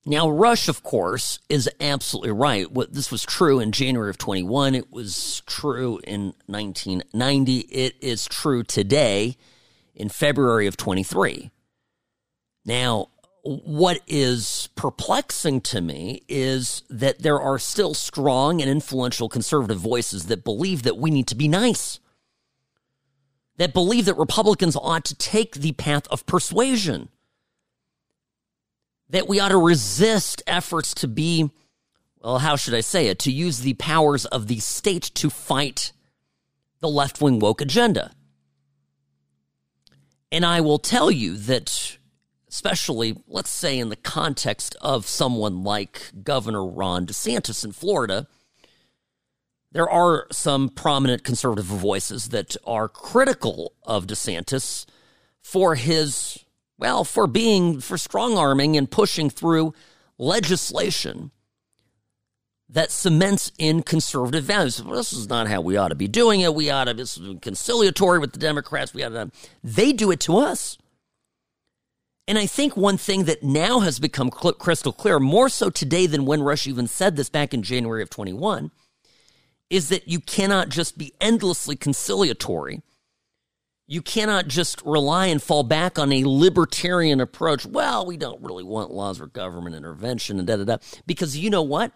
[0.04, 2.70] Now, Rush, of course, is absolutely right.
[2.70, 4.74] What this was true in January of 21.
[4.74, 7.58] It was true in 1990.
[7.58, 9.36] It is true today
[9.94, 11.52] in February of 23.
[12.64, 13.10] Now,
[13.44, 20.26] what is perplexing to me is that there are still strong and influential conservative voices
[20.26, 22.00] that believe that we need to be nice
[23.56, 27.08] that believe that Republicans ought to take the path of persuasion,
[29.08, 31.50] that we ought to resist efforts to be,
[32.20, 35.92] well, how should I say it, to use the powers of the state to fight
[36.82, 38.12] the left wing woke agenda.
[40.30, 41.96] And I will tell you that,
[42.48, 48.26] especially, let's say, in the context of someone like Governor Ron DeSantis in Florida,
[49.72, 54.86] there are some prominent conservative voices that are critical of DeSantis
[55.40, 56.44] for his,
[56.78, 59.74] well, for being, for strong arming and pushing through
[60.18, 61.30] legislation
[62.68, 64.82] that cements in conservative values.
[64.82, 66.54] Well, this is not how we ought to be doing it.
[66.54, 68.94] We ought to be conciliatory with the Democrats.
[68.94, 69.30] We ought to.
[69.62, 70.78] They do it to us.
[72.28, 76.24] And I think one thing that now has become crystal clear, more so today than
[76.24, 78.70] when Rush even said this back in January of 21,
[79.72, 82.82] is that you cannot just be endlessly conciliatory.
[83.86, 87.64] You cannot just rely and fall back on a libertarian approach.
[87.64, 90.76] Well, we don't really want laws or government intervention and da da da.
[91.06, 91.90] Because you know what?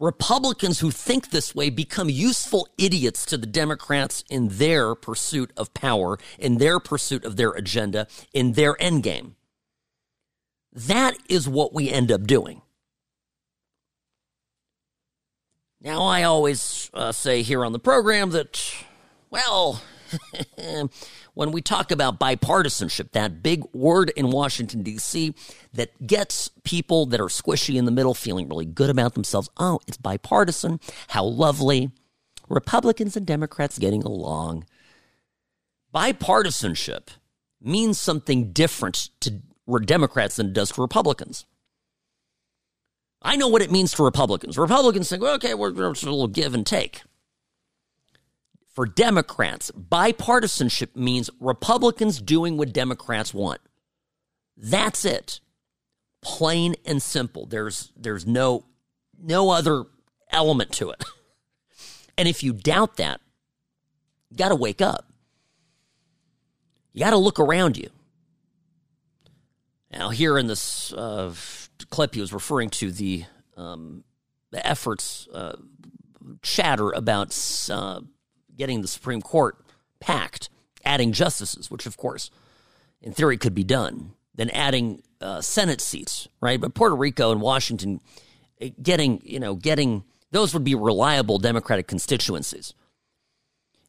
[0.00, 5.72] Republicans who think this way become useful idiots to the Democrats in their pursuit of
[5.72, 9.34] power, in their pursuit of their agenda, in their endgame.
[10.72, 12.62] That is what we end up doing.
[15.86, 18.74] Now, I always uh, say here on the program that,
[19.30, 19.80] well,
[21.34, 25.32] when we talk about bipartisanship, that big word in Washington, D.C.,
[25.74, 29.48] that gets people that are squishy in the middle feeling really good about themselves.
[29.58, 30.80] Oh, it's bipartisan.
[31.06, 31.92] How lovely.
[32.48, 34.64] Republicans and Democrats getting along.
[35.94, 37.10] Bipartisanship
[37.62, 39.40] means something different to
[39.84, 41.46] Democrats than it does to Republicans.
[43.22, 44.58] I know what it means to Republicans.
[44.58, 47.02] Republicans think, well, okay, we're going to a little give and take.
[48.68, 53.60] For Democrats, bipartisanship means Republicans doing what Democrats want.
[54.56, 55.40] That's it.
[56.20, 57.46] Plain and simple.
[57.46, 58.64] There's there's no
[59.18, 59.84] no other
[60.30, 61.04] element to it.
[62.18, 63.20] And if you doubt that,
[64.30, 65.06] you got to wake up.
[66.92, 67.90] You got to look around you.
[69.92, 71.34] Now, here in this uh,
[71.90, 73.24] clip, he was referring to the
[73.56, 74.04] um,
[74.52, 75.56] efforts, uh,
[76.42, 77.36] chatter about
[77.70, 78.00] uh,
[78.56, 79.56] getting the Supreme Court
[80.00, 80.48] packed,
[80.84, 82.30] adding justices, which of course,
[83.00, 84.12] in theory, could be done.
[84.34, 86.60] Then adding uh, Senate seats, right?
[86.60, 88.00] But Puerto Rico and Washington,
[88.60, 92.74] eh, getting you know, getting those would be reliable Democratic constituencies.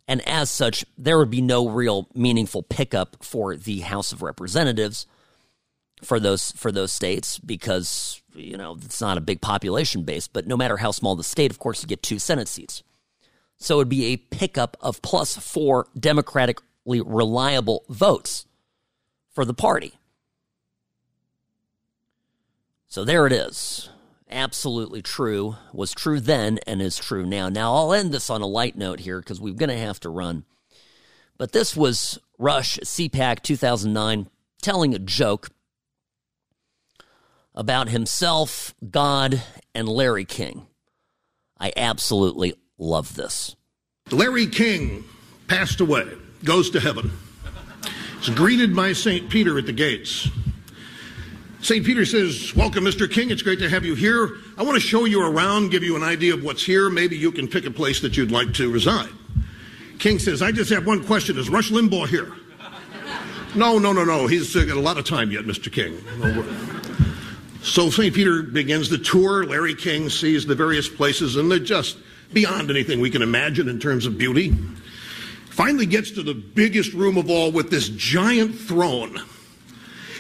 [0.07, 5.05] And as such, there would be no real meaningful pickup for the House of Representatives
[6.03, 10.45] for those for those states because you know it's not a big population base but
[10.45, 12.83] no matter how small the state of course you get two senate seats.
[13.57, 18.45] So it would be a pickup of plus 4 democratically reliable votes
[19.31, 19.93] for the party.
[22.87, 23.89] So there it is.
[24.29, 25.55] Absolutely true.
[25.73, 27.49] Was true then and is true now.
[27.49, 30.09] Now I'll end this on a light note here because we're going to have to
[30.09, 30.45] run.
[31.37, 34.29] But this was Rush CPAC 2009
[34.61, 35.49] telling a joke
[37.57, 39.41] about himself, God,
[39.73, 40.67] and Larry King.
[41.59, 43.55] I absolutely love this.
[44.11, 45.03] Larry King
[45.47, 46.07] passed away,
[46.43, 47.11] goes to heaven.
[48.19, 49.29] He's greeted by St.
[49.29, 50.29] Peter at the gates.
[51.61, 51.83] St.
[51.83, 53.11] Peter says, Welcome, Mr.
[53.11, 53.31] King.
[53.31, 54.29] It's great to have you here.
[54.57, 56.89] I want to show you around, give you an idea of what's here.
[56.89, 59.09] Maybe you can pick a place that you'd like to reside.
[59.97, 61.37] King says, I just have one question.
[61.37, 62.31] Is Rush Limbaugh here?
[63.55, 64.27] No, no, no, no.
[64.27, 65.71] He's uh, got a lot of time yet, Mr.
[65.71, 65.97] King.
[66.19, 66.76] No
[67.67, 68.15] so St.
[68.15, 69.45] Peter begins the tour.
[69.45, 71.97] Larry King sees the various places, and they're just
[72.31, 74.55] beyond anything we can imagine in terms of beauty.
[75.49, 79.19] Finally gets to the biggest room of all with this giant throne.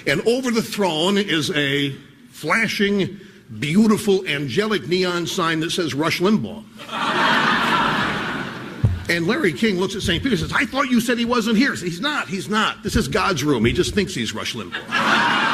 [0.05, 1.91] And over the throne is a
[2.31, 3.19] flashing,
[3.59, 6.63] beautiful, angelic neon sign that says Rush Limbaugh.
[9.09, 10.21] and Larry King looks at St.
[10.21, 11.75] Peter and says, I thought you said he wasn't here.
[11.75, 12.27] He's not.
[12.27, 12.83] He's not.
[12.83, 13.63] This is God's room.
[13.63, 15.46] He just thinks he's Rush Limbaugh.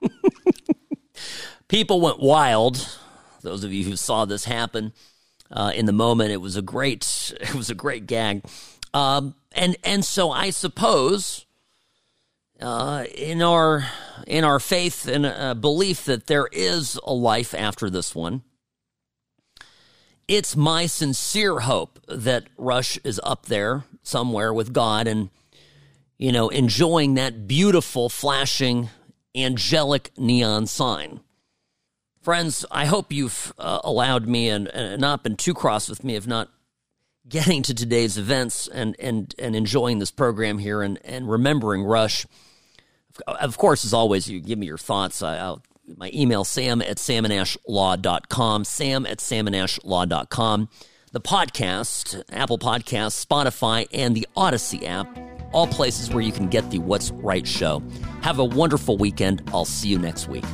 [1.68, 2.88] People went wild.
[3.42, 4.92] Those of you who saw this happen
[5.50, 8.44] uh, in the moment, it was a great, it was a great gag.
[8.92, 11.46] Um, and and so I suppose
[12.60, 13.86] uh, in our
[14.26, 18.42] in our faith and uh, belief that there is a life after this one,
[20.28, 25.30] it's my sincere hope that Rush is up there somewhere with God and
[26.18, 28.90] you know enjoying that beautiful flashing
[29.34, 31.20] angelic neon sign.
[32.22, 36.16] Friends, I hope you've uh, allowed me and, and not been too cross with me
[36.16, 36.50] of not
[37.28, 42.26] getting to today's events and, and, and enjoying this program here and, and remembering Rush.
[43.26, 45.22] Of course, as always, you give me your thoughts.
[45.22, 45.62] I, will
[45.96, 50.68] my email, sam at samandashlaw.com, sam at samandashlaw.com.
[51.12, 55.08] The podcast, Apple Podcasts, Spotify, and the Odyssey app,
[55.52, 57.82] all places where you can get the What's Right show.
[58.22, 59.42] Have a wonderful weekend.
[59.52, 60.44] I'll see you next week.